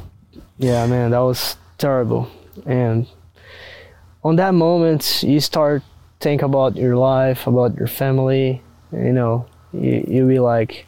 [0.58, 2.28] Yeah, man, that was terrible.
[2.66, 3.06] And
[4.22, 5.82] on that moment, you start
[6.20, 8.62] think about your life, about your family.
[8.92, 10.86] You know, you you be like,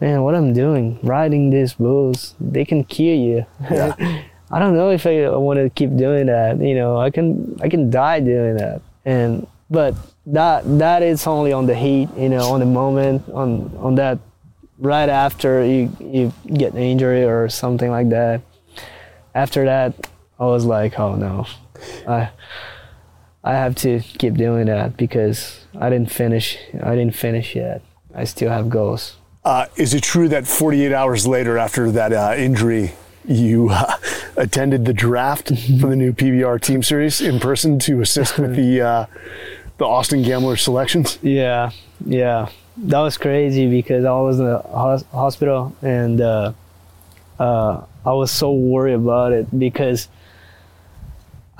[0.00, 3.46] man, what I'm doing, riding these bulls, they can kill you.
[3.70, 3.94] Yeah.
[4.52, 6.58] I don't know if I want to keep doing that.
[6.60, 8.82] You know, I can I can die doing that.
[9.04, 9.94] And but
[10.26, 12.08] that that is only on the heat.
[12.16, 14.18] You know, on the moment, on on that
[14.78, 18.40] right after you you get an injury or something like that.
[19.34, 19.94] After that,
[20.40, 21.46] I was like, oh no,
[22.08, 22.30] I
[23.42, 26.58] I have to keep doing that because I didn't finish.
[26.82, 27.82] I didn't finish yet.
[28.14, 29.16] I still have goals.
[29.44, 32.92] Uh, is it true that 48 hours later, after that uh, injury,
[33.24, 33.96] you uh,
[34.36, 35.48] attended the draft
[35.80, 39.06] for the new PBR team series in person to assist with the uh,
[39.78, 41.18] the Austin Gambler selections?
[41.22, 41.70] Yeah,
[42.04, 46.52] yeah, that was crazy because I was in the hos- hospital and uh,
[47.38, 50.08] uh, I was so worried about it because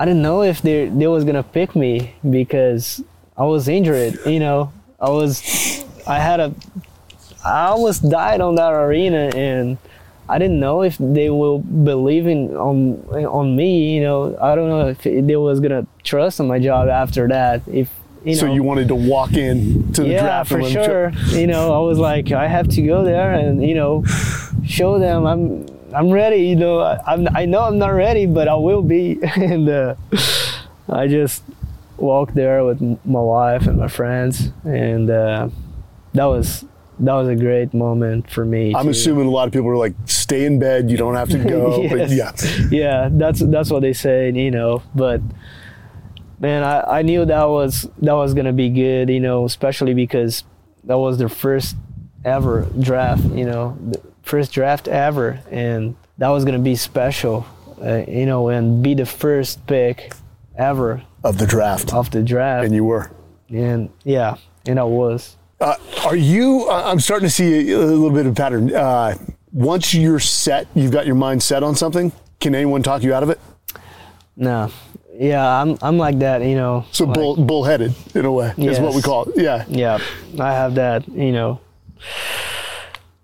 [0.01, 3.03] I didn't know if they they was gonna pick me because
[3.37, 4.13] I was injured.
[4.25, 4.59] You know,
[4.99, 5.29] I was
[6.07, 6.49] I had a
[7.45, 9.77] I almost died on that arena and.
[10.29, 13.03] I didn't know if they will believe in on
[13.39, 13.93] on me.
[13.95, 17.57] You know, I don't know if they was gonna trust on my job after that.
[17.67, 17.89] If
[18.23, 20.73] you know, so you wanted to walk in to the yeah, draft for and let
[20.73, 21.11] them sure.
[21.11, 24.05] show- You know, I was like, I have to go there and you know,
[24.77, 26.47] show them I'm I'm ready.
[26.47, 29.19] You know, I, I'm I know I'm not ready, but I will be.
[29.35, 29.95] and uh,
[30.89, 31.43] I just
[31.97, 35.49] walked there with my wife and my friends, and uh,
[36.13, 36.65] that was
[36.99, 38.75] that was a great moment for me.
[38.75, 41.29] I'm to- assuming a lot of people are like, stay in bed, you don't have
[41.29, 41.87] to go.
[41.89, 42.31] But yeah.
[42.69, 44.83] Yeah, that's that's what they said, you know.
[44.93, 45.21] But
[46.39, 50.43] man, I, I knew that was that was gonna be good, you know, especially because
[50.83, 51.75] that was their first
[52.23, 53.77] ever draft, you know,
[54.23, 57.45] first draft ever, and that was gonna be special,
[57.83, 60.13] uh, you know, and be the first pick
[60.57, 61.93] ever Of the draft.
[61.93, 63.11] of the draft, And you were.
[63.49, 65.37] and yeah, and I was.
[65.59, 66.67] Uh, are you?
[66.69, 68.73] Uh, I'm starting to see a, a little bit of pattern.
[68.73, 69.15] Uh,
[69.53, 72.11] once you're set, you've got your mind set on something.
[72.39, 73.39] Can anyone talk you out of it?
[74.35, 74.71] No,
[75.19, 76.85] yeah, I'm I'm like that, you know.
[76.91, 79.37] So like- bull, bullheaded in a way is what we call it.
[79.37, 79.65] Yeah.
[79.67, 79.99] Yeah,
[80.39, 81.59] I have that, you know.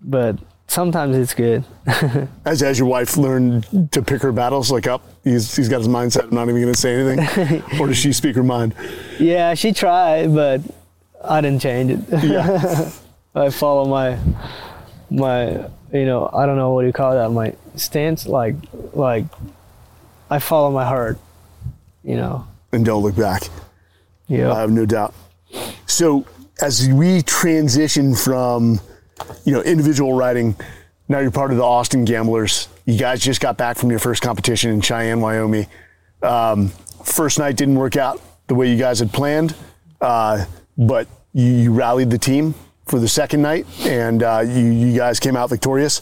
[0.00, 0.36] But
[0.68, 1.64] sometimes it's good.
[2.44, 5.88] As as your wife learned to pick her battles, like up, he's he's got his
[5.88, 6.24] mindset.
[6.24, 7.62] I'm not even going to say anything.
[7.80, 8.74] or does she speak her mind?
[9.18, 10.60] yeah, she tried, but
[11.24, 12.24] I didn't change it.
[12.24, 12.90] Yeah.
[13.34, 14.18] I follow my
[15.10, 18.54] my you know, I don't know what you call that, my stance like
[18.92, 19.24] like
[20.30, 21.18] I follow my heart,
[22.04, 22.46] you know.
[22.72, 23.42] and don't look back.
[24.26, 24.52] Yeah.
[24.52, 25.14] I have no doubt.
[25.86, 26.26] So
[26.60, 28.80] as we transition from,
[29.44, 30.54] you know, individual riding,
[31.08, 32.68] now you're part of the Austin Gamblers.
[32.84, 35.66] You guys just got back from your first competition in Cheyenne, Wyoming.
[36.22, 36.68] Um,
[37.04, 39.54] first night didn't work out the way you guys had planned,
[40.00, 40.44] uh,
[40.76, 42.54] but you, you rallied the team
[42.86, 46.00] for the second night, and uh, you, you guys came out victorious.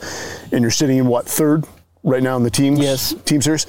[0.53, 1.65] And you're sitting in what third
[2.05, 3.15] right now in the team Yes.
[3.25, 3.65] team series.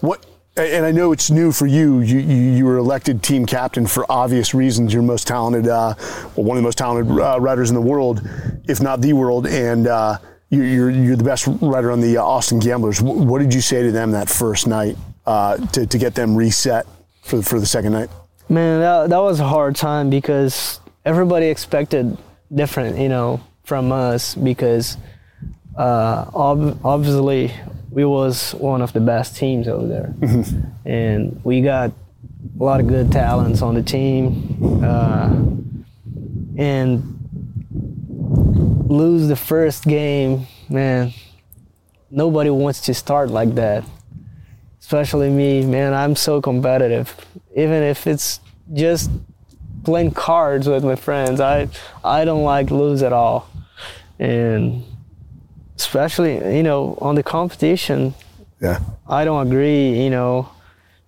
[0.00, 0.24] What
[0.56, 2.00] and I know it's new for you.
[2.00, 4.92] You you, you were elected team captain for obvious reasons.
[4.92, 5.94] You're most talented, uh,
[6.36, 8.20] well, one of the most talented uh, riders in the world,
[8.68, 10.18] if not the world, and uh,
[10.50, 12.98] you, you're you're the best rider on the uh, Austin Gamblers.
[12.98, 16.36] Wh- What did you say to them that first night uh, to to get them
[16.36, 16.86] reset
[17.22, 18.10] for the, for the second night?
[18.48, 22.18] Man, that, that was a hard time because everybody expected
[22.52, 24.96] different, you know, from us because
[25.80, 27.52] uh, ob- obviously
[27.90, 30.14] we was one of the best teams over there,
[30.84, 35.28] and we got a lot of good talents on the team, uh,
[36.56, 37.16] and
[38.88, 41.12] lose the first game, man.
[42.10, 43.84] Nobody wants to start like that
[44.90, 47.14] especially me, man, I'm so competitive.
[47.54, 48.40] Even if it's
[48.72, 49.08] just
[49.84, 51.68] playing cards with my friends, I
[52.02, 53.48] I don't like lose at all.
[54.18, 54.84] And
[55.80, 58.14] especially, you know, on the competition,
[58.60, 60.48] Yeah, I don't agree, you know,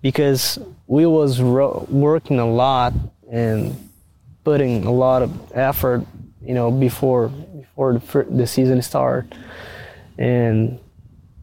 [0.00, 2.94] because we was ro- working a lot
[3.30, 3.76] and
[4.44, 6.04] putting a lot of effort,
[6.40, 9.26] you know, before before the, the season start,
[10.18, 10.78] and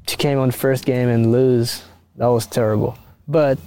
[0.08, 1.84] to came on the first game and lose,
[2.18, 2.98] that was terrible.
[3.28, 3.60] But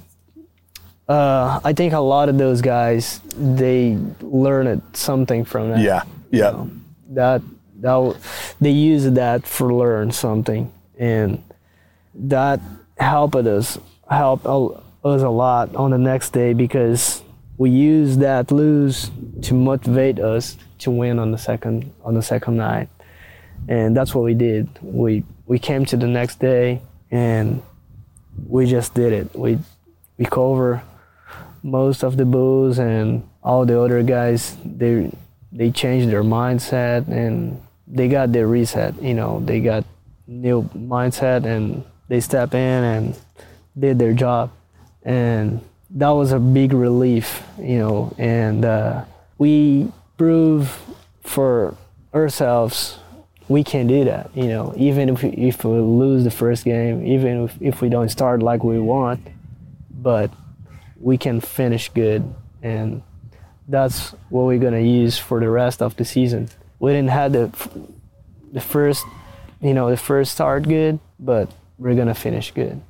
[1.09, 6.67] uh, I think a lot of those guys they learned something from that yeah, yeah.
[7.11, 7.43] that
[7.83, 8.17] that
[8.61, 10.73] they use that for learn something.
[10.99, 11.43] And
[12.15, 12.61] that
[12.99, 17.23] helped us helped a- us a lot on the next day because
[17.59, 19.11] we use that lose
[19.43, 22.89] to motivate us to win on the second on the second night.
[23.69, 24.69] And that's what we did.
[24.83, 27.63] We we came to the next day and
[28.49, 29.35] we just did it.
[29.35, 29.59] We
[30.19, 30.83] we cover
[31.63, 35.11] most of the bulls and all the other guys they
[35.53, 37.61] they changed their mindset and
[37.93, 39.85] they got their reset you know they got
[40.27, 43.19] new mindset and they step in and
[43.79, 44.51] did their job
[45.05, 45.61] and
[45.91, 49.05] that was a big relief you know and uh,
[49.39, 49.87] we
[50.17, 50.81] prove
[51.23, 51.77] for
[52.15, 52.99] ourselves
[53.49, 57.07] we can do that you know even if we, if we lose the first game
[57.07, 59.21] even if, if we don't start like we want
[59.91, 60.31] but
[60.99, 62.23] we can finish good
[62.63, 63.03] and
[63.69, 66.49] that's what we're gonna use for the rest of the season.
[66.83, 67.51] We didn't have the
[68.53, 69.05] the first,
[69.61, 72.81] you know, the first start good, but we're gonna finish good.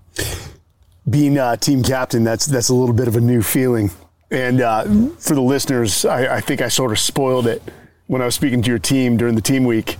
[1.08, 3.90] being uh, team captain, that's that's a little bit of a new feeling.
[4.30, 4.84] And uh,
[5.18, 7.62] for the listeners, I, I think I sort of spoiled it
[8.06, 9.98] when I was speaking to your team during the team week.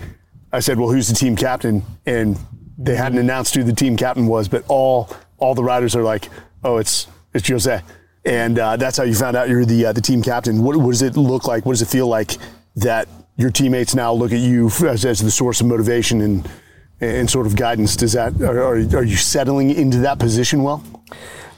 [0.53, 2.38] I said, "Well, who's the team captain?" And
[2.78, 6.30] They hadn't announced who the team captain was, but all all the riders are like,
[6.64, 7.82] "Oh, it's it's Jose,"
[8.24, 10.62] and uh, that's how you found out you're the uh, the team captain.
[10.62, 11.66] What, what does it look like?
[11.66, 12.38] What does it feel like
[12.76, 13.07] that
[13.43, 16.49] your teammates now look at you as, as the source of motivation and
[17.01, 17.97] and sort of guidance?
[17.97, 20.82] Does that are, are, you settling into that position well?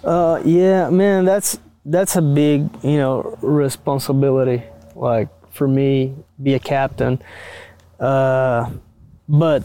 [0.03, 4.63] Uh, yeah, man, that's that's a big you know responsibility.
[4.95, 7.23] Like for me, be a captain.
[8.01, 8.71] Uh,
[9.29, 9.63] but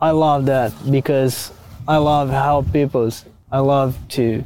[0.00, 1.52] I love that because
[1.86, 3.24] I love how people's.
[3.50, 4.44] I love to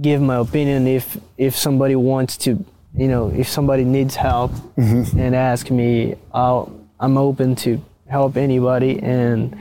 [0.00, 2.64] give my opinion if if somebody wants to,
[2.94, 5.18] you know, if somebody needs help Mm-hmm.
[5.18, 9.54] and ask me, I'll I'm open to help anybody and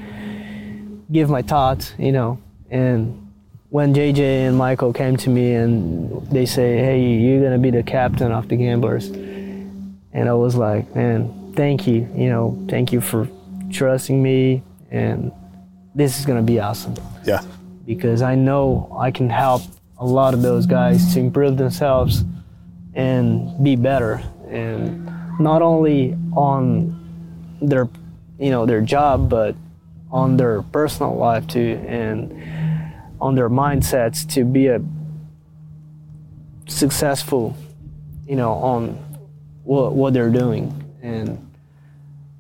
[1.11, 2.39] give my thoughts, you know.
[2.71, 3.27] And
[3.69, 7.83] when JJ and Michael came to me and they say, "Hey, you're gonna be the
[7.83, 13.01] captain of the Gamblers," and I was like, "Man, thank you, you know, thank you
[13.01, 13.27] for
[13.71, 15.31] trusting me, and
[15.93, 17.41] this is gonna be awesome." Yeah,
[17.85, 19.61] because I know I can help
[19.99, 22.23] a lot of those guys to improve themselves
[22.97, 24.21] and be better.
[24.49, 25.05] And
[25.39, 26.97] not only on
[27.61, 27.87] their
[28.39, 29.55] you know their job but
[30.11, 32.31] on their personal life too and
[33.19, 34.81] on their mindsets to be a
[36.67, 37.55] successful
[38.27, 38.89] you know on
[39.63, 40.73] what what they're doing.
[41.01, 41.51] And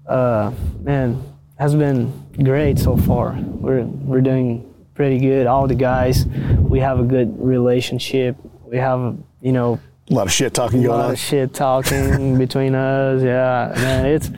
[0.07, 0.51] uh
[0.81, 1.21] man
[1.59, 2.11] has been
[2.43, 3.37] great so far.
[3.39, 5.45] We're we're doing pretty good.
[5.45, 8.37] All the guys we have a good relationship.
[8.65, 9.79] We have you know
[10.09, 10.99] a lot of shit talking going on.
[10.99, 13.21] a lot of shit talking between us.
[13.21, 14.31] Yeah, man, it's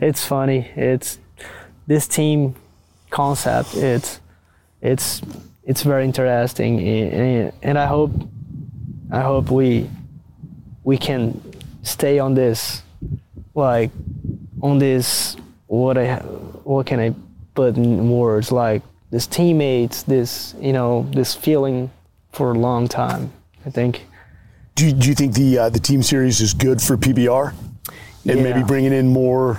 [0.00, 0.70] it's funny.
[0.76, 1.18] It's
[1.86, 2.54] this team
[3.10, 3.74] concept.
[3.74, 4.20] It's
[4.82, 5.22] it's
[5.64, 8.12] it's very interesting, and, and I hope
[9.10, 9.88] I hope we
[10.82, 11.40] we can
[11.82, 12.82] stay on this
[13.54, 13.90] like
[14.62, 16.16] on this what I
[16.64, 17.14] what can I
[17.54, 21.90] put in words like this teammates this you know this feeling
[22.32, 23.32] for a long time.
[23.64, 24.06] I think.
[24.74, 27.54] Do you, do you think the uh, the team series is good for PBR,
[28.28, 29.58] and maybe bringing in more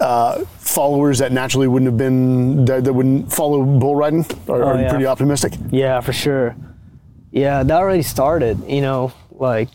[0.00, 4.26] uh, followers that naturally wouldn't have been that, that wouldn't follow bull riding?
[4.48, 4.88] Are, are Oh, you yeah.
[4.90, 5.52] pretty optimistic?
[5.70, 6.56] Yeah, for sure.
[7.30, 8.58] Yeah, that already started.
[8.68, 9.68] You know, like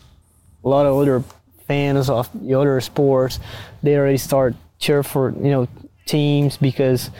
[0.62, 1.24] a lot of other
[1.66, 3.40] fans of the other sports,
[3.82, 5.68] they already start cheer for you know
[6.04, 7.10] teams because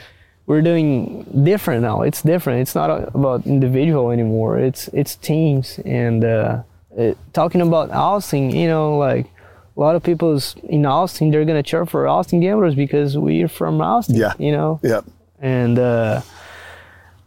[0.45, 2.03] we're doing different now.
[2.03, 2.61] It's different.
[2.61, 4.59] It's not about individual anymore.
[4.59, 6.61] It's it's teams and uh,
[6.97, 8.49] it, talking about Austin.
[8.49, 9.25] You know, like
[9.75, 13.79] a lot of people in Austin, they're gonna cheer for Austin Gamblers because we're from
[13.81, 14.15] Austin.
[14.17, 14.33] Yeah.
[14.39, 15.01] You know Yeah.
[15.39, 16.21] and uh,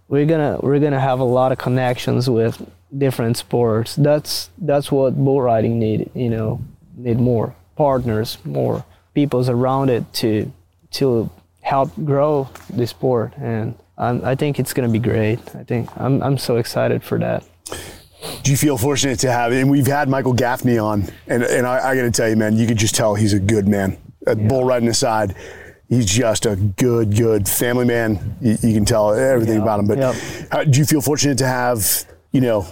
[0.08, 2.60] we're gonna we're gonna have a lot of connections with
[2.96, 3.94] different sports.
[3.96, 6.10] That's that's what bull riding need.
[6.14, 6.60] You know,
[6.96, 10.52] need more partners, more peoples around it to
[10.98, 11.30] to
[11.62, 13.32] help grow the sport.
[13.36, 15.38] And I'm, I think it's gonna be great.
[15.54, 17.44] I think I'm I'm so excited for that.
[18.42, 19.52] Do you feel fortunate to have?
[19.52, 22.56] And we've had Michael Gaffney on, and and I, I got to tell you, man,
[22.56, 23.96] you could just tell he's a good man.
[24.26, 25.34] Uh, Bull riding aside,
[25.88, 28.36] he's just a good, good family man.
[28.40, 29.62] You, you can tell everything Yeah.
[29.62, 29.86] about him.
[29.86, 30.14] But Yep.
[30.52, 32.66] how, do you feel fortunate to have, you know,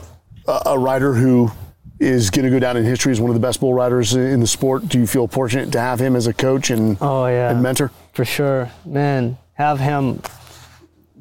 [0.47, 1.51] a, a rider who
[1.99, 4.41] is going to go down in history as one of the best bull riders in
[4.41, 4.87] the sport?
[4.89, 7.91] Do you feel fortunate to have him as a coach and Oh yeah, and mentor?
[8.13, 9.39] for sure, man.
[9.55, 10.21] Have him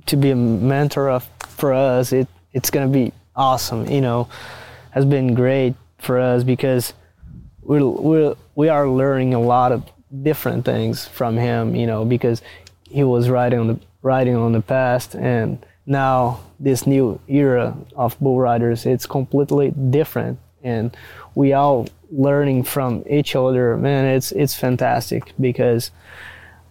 [0.07, 2.11] to be a mentor of for us.
[2.11, 3.87] It it's gonna be awesome.
[3.87, 4.27] You know,
[4.91, 6.93] has been great for us because
[7.61, 9.83] we're we we are learning a lot of
[10.23, 11.75] different things from him.
[11.75, 12.41] You know, because
[12.89, 18.17] he was riding on the riding on the past and now this new era of
[18.19, 20.95] bull riders it's completely different and
[21.35, 25.91] we all learning from each other man it's it's fantastic because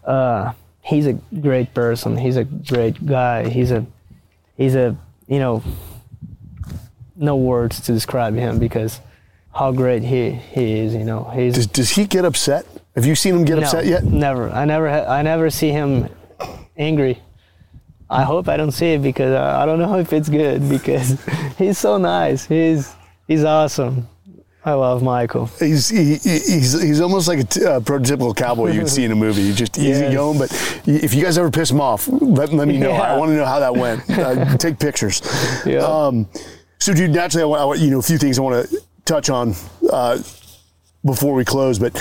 [0.07, 0.53] uh,
[0.87, 2.17] he's a great person.
[2.17, 3.49] He's a great guy.
[3.49, 3.85] He's a
[4.57, 4.97] he's a
[5.27, 5.62] you know
[7.17, 9.01] no words to describe him because
[9.55, 10.95] how great he he is.
[10.95, 12.67] You know he's Does, does he get upset?
[12.95, 14.05] Have you seen him get no, upset yet?
[14.05, 14.51] Never.
[14.51, 16.09] I never ha- I never see him
[16.77, 17.21] angry.
[18.09, 21.19] I hope I don't see it because I, I don't know if it's good because
[21.59, 22.47] he's so nice.
[22.47, 22.95] He's
[23.27, 24.09] he's awesome.
[24.64, 25.47] I love Michael.
[25.61, 29.14] He's he, he's he's almost like a t- uh, prototypical cowboy you'd see in a
[29.14, 29.43] movie.
[29.43, 30.12] He's just easy Yes.
[30.14, 30.51] going, but
[30.87, 32.91] if you guys ever piss him off, let, let me know.
[32.91, 34.03] I want to know how that went.
[34.11, 35.23] Uh, take pictures.
[35.64, 35.79] Yeah.
[35.79, 36.29] Um,
[36.79, 39.55] so, dude, naturally, I want, you know a few things I want to touch on
[39.91, 40.18] uh,
[41.05, 41.95] before we close, but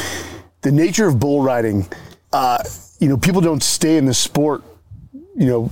[0.62, 1.88] the nature of bull riding.
[2.34, 2.62] Uh,
[3.00, 4.64] you know, people don't stay in the sport.
[5.36, 5.72] You know.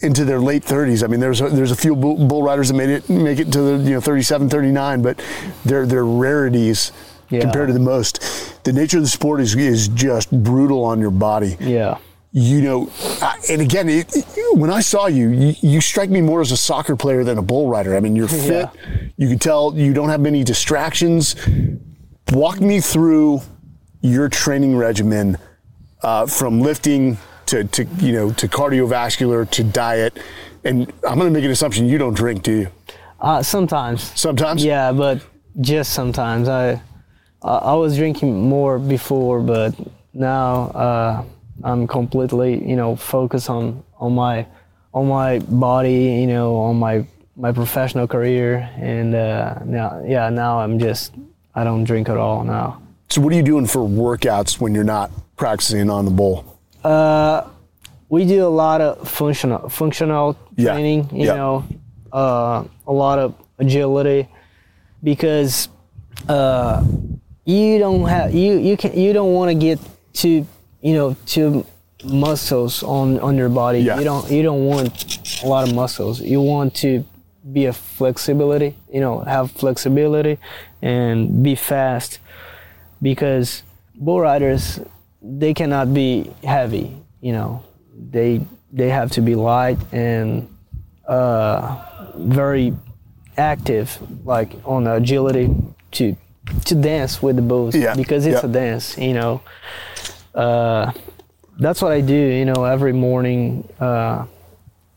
[0.00, 1.02] Into their late 30s.
[1.02, 3.50] I mean, there's a, there's a few bull, bull riders that made it make it
[3.52, 5.24] to the you know 37, 39, but
[5.64, 6.92] they're they're rarities
[7.30, 7.40] Yeah.
[7.40, 8.20] compared to the most.
[8.64, 11.56] The nature of the sport is is just brutal on your body.
[11.58, 11.98] Yeah.
[12.36, 12.90] You know,
[13.48, 16.56] and again, it, it, when I saw you, you, you strike me more as a
[16.56, 17.96] soccer player than a bull rider.
[17.96, 18.68] I mean, you're fit.
[18.74, 19.00] Yeah.
[19.16, 21.36] You can tell you don't have many distractions.
[22.32, 23.42] Walk me through
[24.00, 25.38] your training regimen
[26.02, 30.18] uh, from lifting to, to you know to cardiovascular to diet.
[30.64, 32.68] And I'm going to make an assumption you don't drink, do you?
[33.20, 34.10] Uh, sometimes.
[34.18, 34.64] Sometimes.
[34.64, 35.22] Yeah, but
[35.60, 36.48] just sometimes.
[36.48, 36.82] I
[37.44, 39.76] I I was drinking more before, but
[40.12, 41.24] now uh,
[41.62, 44.46] I'm completely, you know, focused on on my
[44.92, 50.60] on my body, you know, on my my professional career, and uh, now, yeah, now
[50.60, 51.12] I'm just
[51.54, 52.80] I don't drink at all now.
[53.08, 56.58] So what are you doing for workouts when you're not practicing on the bull?
[56.82, 57.46] Uh,
[58.08, 61.08] we do a lot of functional functional Yeah, training.
[61.12, 61.34] You yeah.
[61.34, 61.64] know,
[62.12, 64.28] uh, a lot of agility
[65.02, 65.68] because
[66.28, 66.84] uh,
[67.44, 69.78] you don't have you you can you don't want to get
[70.12, 70.46] too
[70.84, 71.64] you know too
[72.04, 73.80] muscles on on your body.
[73.80, 73.98] Yeah.
[73.98, 76.20] You don't you don't want a lot of muscles.
[76.20, 76.90] You want to
[77.56, 78.70] be a flexibility.
[78.92, 80.38] You know, have flexibility
[80.82, 82.18] and be fast
[83.00, 83.62] because
[83.96, 84.80] bull riders
[85.22, 86.86] they cannot be heavy
[87.20, 87.62] you know
[88.10, 88.40] they
[88.72, 90.46] they have to be light and
[91.08, 91.60] uh,
[92.16, 92.74] very
[93.38, 95.48] active like on agility
[95.92, 96.14] to
[96.66, 98.50] to dance with the bulls Yeah, because it's yeah.
[98.50, 99.40] a dance you know
[100.34, 100.92] uh,
[101.58, 104.26] that's what I do you know every morning uh,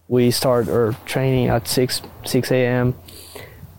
[0.07, 2.95] we start our training at 6 6 a.m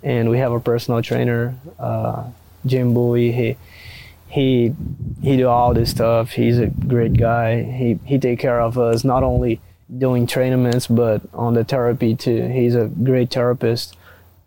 [0.03, 2.25] and we have a personal trainer uh,
[2.67, 3.57] Jim Bowie he
[4.29, 4.75] he
[5.23, 6.33] he do all this stuff.
[6.33, 7.63] He's a great guy.
[7.63, 9.61] He he take care of us not only
[9.97, 12.47] doing tournaments but on the therapy too.
[12.49, 13.97] He's a great therapist,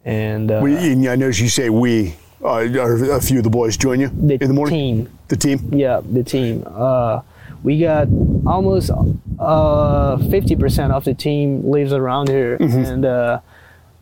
[0.06, 2.16] and uh, We, I notice you say we.
[2.44, 2.48] Uh,
[2.80, 5.06] are a few of the boys join you the in the morning?
[5.06, 5.18] team.
[5.28, 5.70] The team?
[5.74, 6.64] Yeah, the team.
[6.68, 7.22] Uh,
[7.64, 8.08] we got
[8.48, 8.90] almost
[9.40, 13.40] uh, fifty percent of the team lives around here, and uh,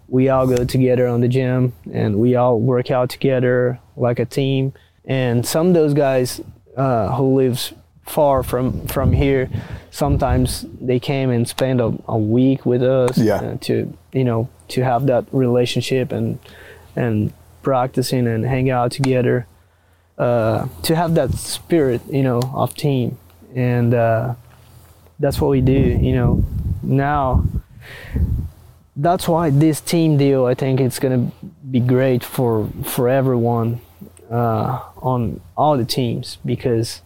[0.07, 4.25] we all go together on the gym, and we all work out together like a
[4.25, 4.73] team.
[5.05, 6.39] And some of those guys
[6.77, 7.73] uh, who lives
[8.05, 9.49] far from from here,
[9.91, 13.35] sometimes they came and spend a, a week with us Yeah.
[13.35, 16.39] uh, to you know to have that relationship and
[16.95, 17.33] and
[17.69, 19.45] practicing and hang out together
[20.17, 23.15] uh, to have that spirit, you know, of team,
[23.53, 24.33] and uh,
[25.19, 25.81] that's what we do.
[26.07, 26.43] You know,
[26.81, 27.43] now
[28.95, 31.31] that's why this team deal, I think it's gonna
[31.69, 33.81] be great for for everyone
[34.31, 37.03] uh, on all the teams because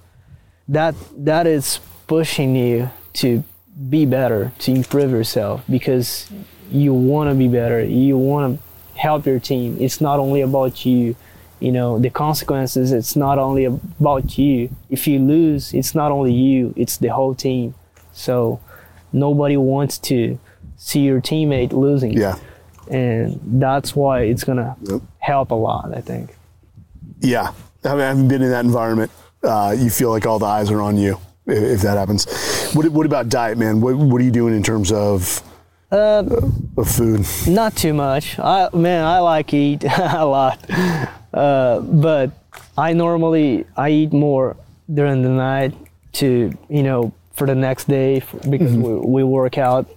[0.70, 2.90] that that is pushing you
[3.22, 3.44] to
[3.90, 6.32] be better, to improve yourself because
[6.72, 7.84] you want to be better.
[7.84, 9.78] You want to help your team.
[9.80, 11.16] It's not only about you.
[11.60, 14.70] You know, the consequences, it's not only about you.
[14.90, 17.74] If you lose, it's not only you, it's the whole team.
[18.12, 18.60] So
[19.14, 20.38] nobody wants to
[20.76, 22.14] see your teammate losing.
[22.14, 22.36] Yeah.
[22.90, 25.02] And that's why it's going to Yep.
[25.20, 26.36] help a lot, I think.
[27.22, 27.54] Yeah.
[27.86, 29.12] I mean, I haven't been in that environment.
[29.42, 32.26] Uh, you feel like all the eyes are on you if, if that happens.
[32.74, 33.80] What, what about diet, man?
[33.80, 35.42] What, what are you doing in terms of,
[35.94, 36.24] Uh,
[36.76, 37.24] of food?
[37.48, 38.40] Not too much.
[38.40, 40.58] I man, I like eat a lot,
[41.32, 42.32] uh, but
[42.76, 44.58] I normally I eat more
[44.92, 45.76] during the night
[46.14, 49.88] to you know for the next day because we, we work out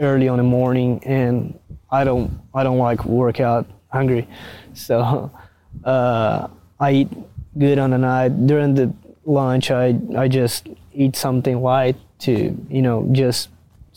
[0.00, 1.56] early on the morning and
[1.92, 4.26] I don't I don't like work out hungry,
[4.74, 5.30] so
[5.84, 6.48] uh,
[6.80, 7.08] I eat
[7.56, 8.48] good on the night.
[8.48, 8.92] During the
[9.24, 11.94] lunch, I I just eat something light
[12.26, 13.48] to you know just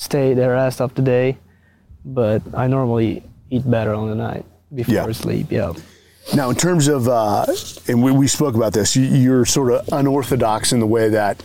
[0.03, 1.37] stay the rest of the day
[2.05, 4.43] but I normally eat better on the night
[4.75, 5.11] before Yeah.
[5.13, 5.47] sleep.
[5.51, 5.71] Yeah.
[6.35, 7.45] Now, in terms of, uh,
[7.87, 11.41] and we, we spoke about this, you, you're sort of unorthodox in the way that,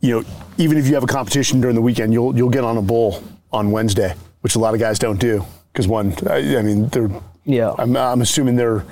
[0.00, 0.24] you know,
[0.56, 3.22] even if you have a competition during the weekend, you'll you'll get on a bull
[3.52, 7.10] on Wednesday, which a lot of guys don't do because one, I, I mean, they're,
[7.44, 7.72] Yeah.
[7.78, 8.84] I'm, I'm assuming they're,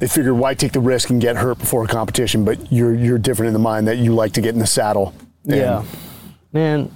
[0.00, 3.18] they figure why take the risk and get hurt before a competition, but you're you're
[3.18, 5.14] different in the mind that you like to get in the saddle.
[5.44, 5.84] yeah.
[6.52, 6.90] Man,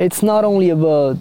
[0.00, 1.18] it's not only about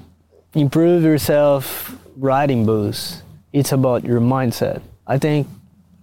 [0.56, 3.22] improve yourself riding bulls.
[3.52, 4.82] It's about your mindset.
[5.06, 5.48] I think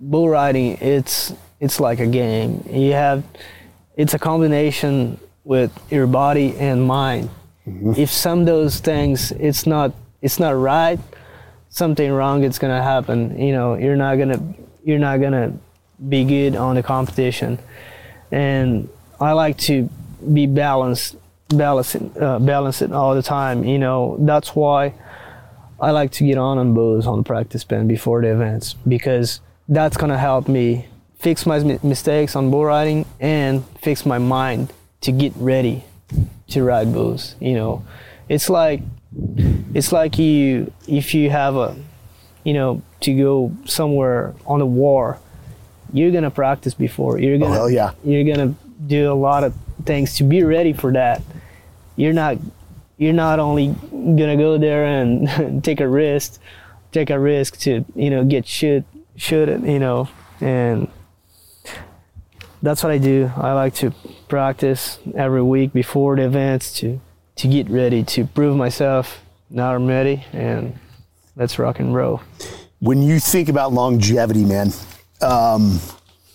[0.00, 2.62] bull riding it's it's like a game.
[2.70, 3.24] You have
[3.96, 7.30] it's a combination with your body and mind.
[7.66, 7.94] Mm-hmm.
[7.96, 11.00] If some of those things it's not it's not right,
[11.70, 13.40] something wrong it's gonna happen.
[13.40, 14.40] You know, you're not gonna
[14.84, 15.54] you're not gonna
[16.08, 17.58] be good on the competition.
[18.30, 19.88] And I like to
[20.34, 21.16] be balanced,
[21.48, 23.64] balancing, uh, balance it all the time.
[23.64, 24.94] You know, that's why
[25.80, 29.96] I like to get on on bulls on practice pen before the events because that's
[29.96, 30.86] gonna help me
[31.18, 35.84] fix my mistakes on bull riding and fix my mind to get ready
[36.48, 37.34] to ride bulls.
[37.40, 37.84] You know,
[38.28, 38.80] it's like
[39.74, 41.76] it's like you if you have a
[42.44, 45.18] you know to go somewhere on a war,
[45.92, 47.18] you're gonna practice before.
[47.18, 47.92] You're gonna hell yeah.
[48.04, 48.54] you're gonna
[48.86, 51.22] do a lot of things to be ready for that.
[51.96, 52.38] You're not
[52.98, 56.40] you're not only gonna go there and take a risk,
[56.92, 58.84] take a risk to you know get shoot
[59.16, 60.08] shoot it you know
[60.40, 60.88] and
[62.62, 63.30] that's what I do.
[63.36, 63.92] I like to
[64.28, 67.00] practice every week before the events to
[67.36, 69.20] to get ready to prove myself.
[69.50, 70.78] Now I'm ready and
[71.36, 72.22] let's rock and roll.
[72.80, 74.72] When you think about longevity, man,
[75.20, 75.80] um,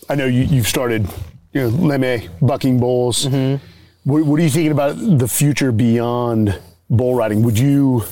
[0.10, 1.08] I know you, you've started,
[1.54, 3.26] you know, Leme, bucking bulls.
[4.04, 7.44] What, what are you thinking about the future beyond bull riding?
[7.44, 8.04] Would you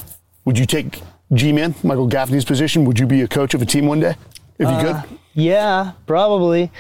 [0.46, 1.02] would you take
[1.34, 2.86] G-Man, Michael Gaffney's position?
[2.86, 4.16] Would you be a coach of a team one day
[4.58, 5.20] if you Uh, could?
[5.34, 6.72] Yeah, probably.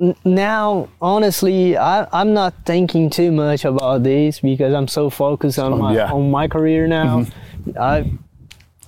[0.00, 5.58] N- Now, honestly, I, I'm not thinking too much about this because I'm so focused
[5.58, 6.12] on my yeah.
[6.12, 7.26] on my career now.
[7.80, 8.10] I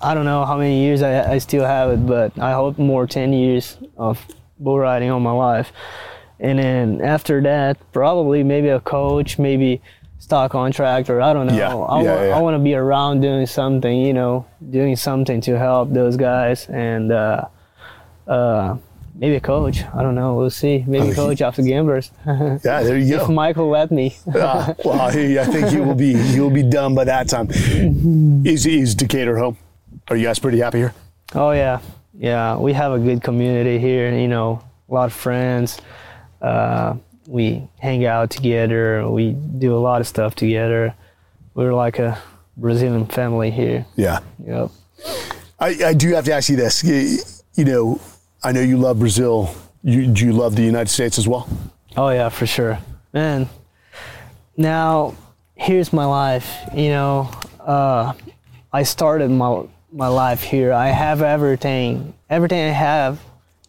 [0.03, 3.07] I don't know how many years I, I still have it, but I hope more
[3.07, 4.19] ten years of
[4.59, 5.73] bull riding on my life.
[6.39, 9.81] And then after that, probably maybe a coach, maybe
[10.19, 11.21] stock contractor.
[11.21, 11.57] I don't know.
[11.57, 12.37] Yeah, I, yeah, yeah.
[12.37, 16.69] I want to be around doing something, you know, doing something to help those guys
[16.69, 17.13] and.
[17.13, 17.47] Uh,
[18.27, 18.77] uh,
[19.15, 19.85] maybe a coach.
[19.95, 20.35] I don't know.
[20.35, 20.85] We'll see.
[20.87, 22.11] Maybe coach after Gamblers.
[22.27, 23.33] Yeah, there you if go.
[23.33, 24.17] Michael let me.
[24.35, 27.49] Ah, well, he, I think he will be he will be done by that time.
[28.45, 29.57] Is is Decatur home?
[30.09, 30.95] Are you guys pretty happy here?
[31.35, 31.81] oh yeah,
[32.19, 32.57] yeah.
[32.57, 34.13] We have a good community here.
[34.13, 35.79] You know, a lot of friends.
[36.47, 39.09] Uh, we hang out together.
[39.11, 40.95] We do a lot of stuff together.
[41.55, 42.23] We're like a
[42.57, 43.85] Brazilian family here.
[43.97, 44.21] Yeah.
[44.45, 44.71] Yep.
[45.59, 46.85] I, I do have to ask you this.
[46.85, 47.19] You,
[47.55, 48.01] you know,
[48.43, 49.55] I know you love Brazil.
[49.83, 51.49] You, do you love the United States as well?
[51.97, 52.79] Oh yeah, for sure,
[53.13, 53.49] man.
[54.57, 55.15] Now,
[55.55, 56.49] here's my life.
[56.75, 57.31] You know,
[57.61, 58.13] uh,
[58.73, 60.73] I started my my life here.
[60.73, 62.15] I have everything.
[62.29, 63.19] Everything I have,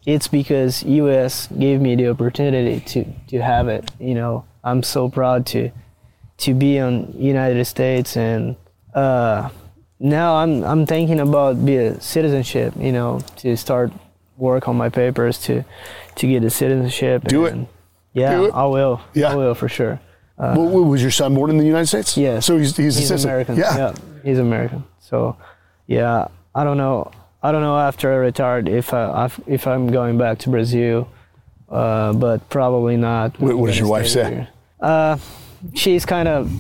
[0.08, 1.48] it's because U.S.
[1.60, 3.92] gave me the opportunity to to have it.
[4.00, 5.70] You know, I'm so proud to
[6.46, 8.56] to be on United States and.
[8.94, 9.50] Uh,
[10.00, 12.74] now I'm I'm thinking about be a citizenship.
[12.80, 13.92] You know, to start
[14.38, 15.64] work on my papers to
[16.16, 17.24] to get a citizenship.
[17.24, 17.56] Do it.
[18.14, 18.54] yeah, Do it.
[18.54, 19.02] I will.
[19.14, 19.32] Yeah.
[19.32, 20.00] I will for sure.
[20.38, 22.16] Well, was your son born in the United States?
[22.16, 22.46] Yes.
[22.46, 23.30] So he's he's, a He's citizen.
[23.30, 23.56] American.
[23.58, 23.94] Yeah.
[24.24, 24.84] he's American.
[25.00, 25.36] So,
[25.88, 27.10] yeah, I don't know.
[27.44, 31.08] I don't know after I retired if I if- I'm going back to Brazil,
[31.70, 33.40] uh, but probably not.
[33.40, 34.48] What- what does your wife say?
[34.82, 35.18] Uh,
[35.74, 36.52] she's kind of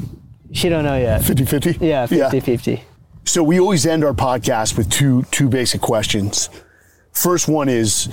[0.53, 1.21] she don't know yet.
[1.21, 1.77] 50-50?
[1.81, 2.81] Yeah, 50-50.
[3.25, 6.49] So we always end our podcast with two two basic questions.
[7.11, 8.07] First one is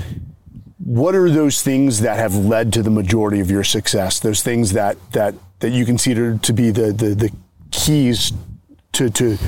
[0.79, 4.19] what are those things that have led to the majority of your success?
[4.21, 7.31] Those things that that that you consider to be the the, the
[7.71, 8.33] keys
[8.93, 9.39] to to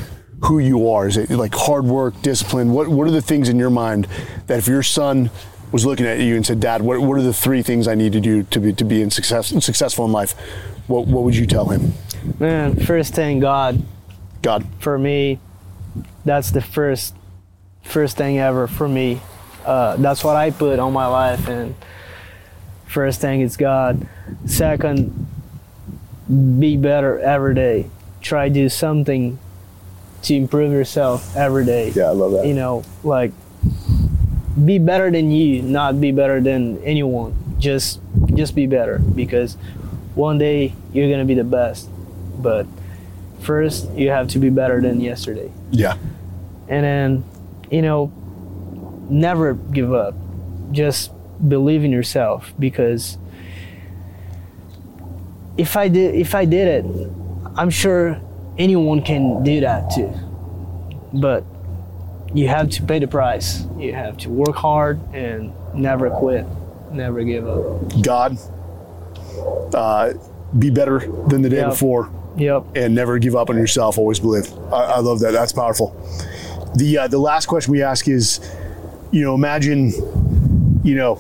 [0.45, 1.07] who you are?
[1.09, 2.73] Is it like hard work, discipline?
[2.73, 4.07] What what are the things in your mind
[4.47, 5.31] that if your son
[5.73, 8.13] was looking at you and said, "Dad, what, what are the three things I need
[8.13, 10.35] to do to be to be in success, successful in life?"
[10.87, 11.95] What what would you tell him?
[12.39, 13.83] Man, first thing God
[14.47, 15.41] God, for me,
[16.25, 17.15] that's the first
[17.83, 19.21] first thing ever for me.
[19.65, 21.75] Uh, that's what I put on my life, and
[22.87, 24.07] first thing is God.
[24.45, 25.27] Second,
[26.29, 27.91] be better every day.
[28.21, 29.37] Try do something
[30.27, 31.91] to improve yourself every day.
[31.91, 32.47] yeah, I love that.
[32.47, 33.33] You know, like
[34.65, 37.35] be better than you, not be better than anyone.
[37.59, 38.01] Just
[38.35, 39.55] just be better because
[40.15, 41.89] one day you're gonna be the best.
[42.39, 42.67] But
[43.41, 45.51] first you have to be better than yesterday.
[45.71, 45.97] Yeah,
[46.69, 47.25] And then,
[47.71, 48.13] you know,
[49.09, 50.15] never give up.
[50.73, 51.13] Just
[51.49, 53.19] believe in yourself because
[55.57, 57.11] if I did if I did it,
[57.57, 58.21] I'm sure
[58.59, 60.13] anyone can do that too.
[61.13, 61.45] But
[62.35, 63.65] you have to pay the price.
[63.79, 66.45] You have to work hard and never quit.
[66.93, 68.03] Never give up.
[68.03, 68.39] God,
[69.75, 70.13] uh,
[70.59, 71.71] be better than the day Yep.
[71.71, 72.65] before, Yep.
[72.75, 73.99] and never give up on yourself.
[73.99, 74.53] Always believe.
[74.73, 75.33] I, I love that.
[75.33, 75.95] That's powerful.
[76.77, 78.41] The uh, the last question we ask is,
[79.11, 79.93] you know, imagine,
[80.85, 81.19] you know,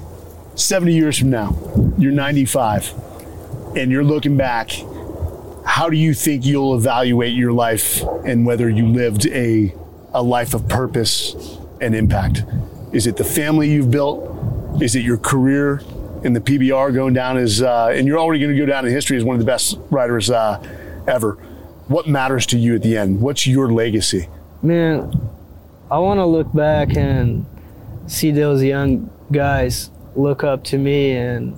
[0.54, 1.56] seventy years from now,
[1.98, 2.92] you're 95,
[3.76, 4.70] and you're looking back.
[5.66, 9.74] How do you think you'll evaluate your life and whether you lived a
[10.14, 12.44] a life of purpose and impact?
[12.92, 14.80] Is it the family you've built?
[14.80, 15.82] Is it your career
[16.22, 18.92] in the PBR going down as, uh, and you're already going to go down in
[18.92, 20.62] history as one of the best riders uh,
[21.06, 21.32] ever?
[21.88, 23.20] What matters to you at the end?
[23.20, 24.28] What's your legacy?
[24.62, 25.12] Man,
[25.90, 27.44] I want to look back and
[28.06, 31.54] see those young guys look up to me, and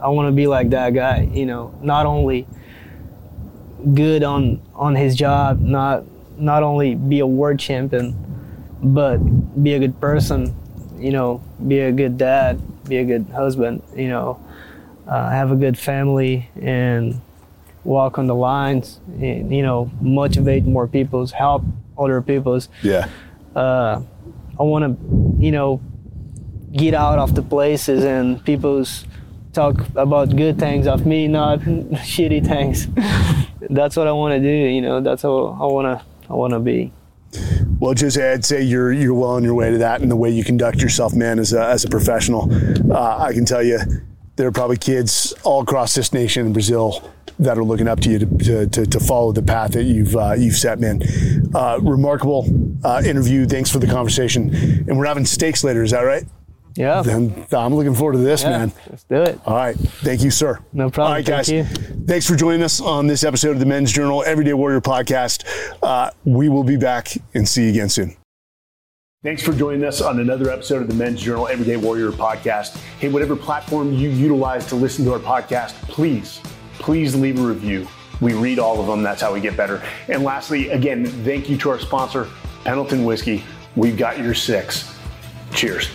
[0.00, 1.28] I want to be like that guy.
[1.32, 2.46] You know, not only
[3.94, 6.04] good on on his job, not
[6.38, 8.16] not only be a world champion,
[8.82, 9.18] but
[9.62, 10.54] be a good person.
[10.98, 13.82] You know, be a good dad, be a good husband.
[13.96, 14.44] You know,
[15.06, 17.20] uh, have a good family and
[17.84, 19.00] walk on the lines.
[19.20, 21.62] And, you know, motivate more people's, help
[21.98, 22.68] other people's.
[22.82, 23.08] Yeah.
[23.54, 24.02] Uh,
[24.58, 25.80] I want to, you know,
[26.72, 29.06] get out of the places and people's
[29.52, 32.86] talk about good things of me, not shitty things.
[33.70, 34.48] that's what I want to do.
[34.48, 36.06] You know, that's how I want to.
[36.30, 36.92] I want to be.
[37.78, 40.30] Well, Jose, I'd say you're you're well on your way to that, and the way
[40.30, 42.50] you conduct yourself, man, as a, as a professional,
[42.92, 43.78] uh, I can tell you,
[44.36, 48.10] there are probably kids all across this nation in Brazil that are looking up to
[48.10, 51.02] you to, to, to follow the path that you've uh, you've set, man.
[51.54, 52.46] Uh, remarkable
[52.84, 53.46] uh, interview.
[53.46, 54.52] Thanks for the conversation.
[54.88, 55.82] And we're having steaks later.
[55.82, 56.24] Is that right?
[56.78, 57.02] Yeah.
[57.02, 58.72] Then I'm looking forward to this, yeah, man.
[58.88, 59.40] Let's do it.
[59.44, 59.76] All right.
[59.76, 60.60] Thank you, sir.
[60.72, 61.06] No problem.
[61.06, 61.50] All right, Thank guys.
[61.50, 61.64] you.
[62.06, 65.44] Thanks for joining us on this episode of the Men's Journal Everyday Warrior podcast.
[65.82, 68.16] Uh, we will be back and see you again soon.
[69.24, 72.76] Thanks for joining us on another episode of the Men's Journal Everyday Warrior podcast.
[73.00, 76.40] Hey, whatever platform you utilize to listen to our podcast, please,
[76.74, 77.88] please leave a review.
[78.20, 79.02] We read all of them.
[79.02, 79.82] That's how we get better.
[80.06, 82.28] And lastly, again, thank you to our sponsor,
[82.62, 83.42] Pendleton Whiskey.
[83.74, 84.96] We've got your six.
[85.52, 85.88] Cheers.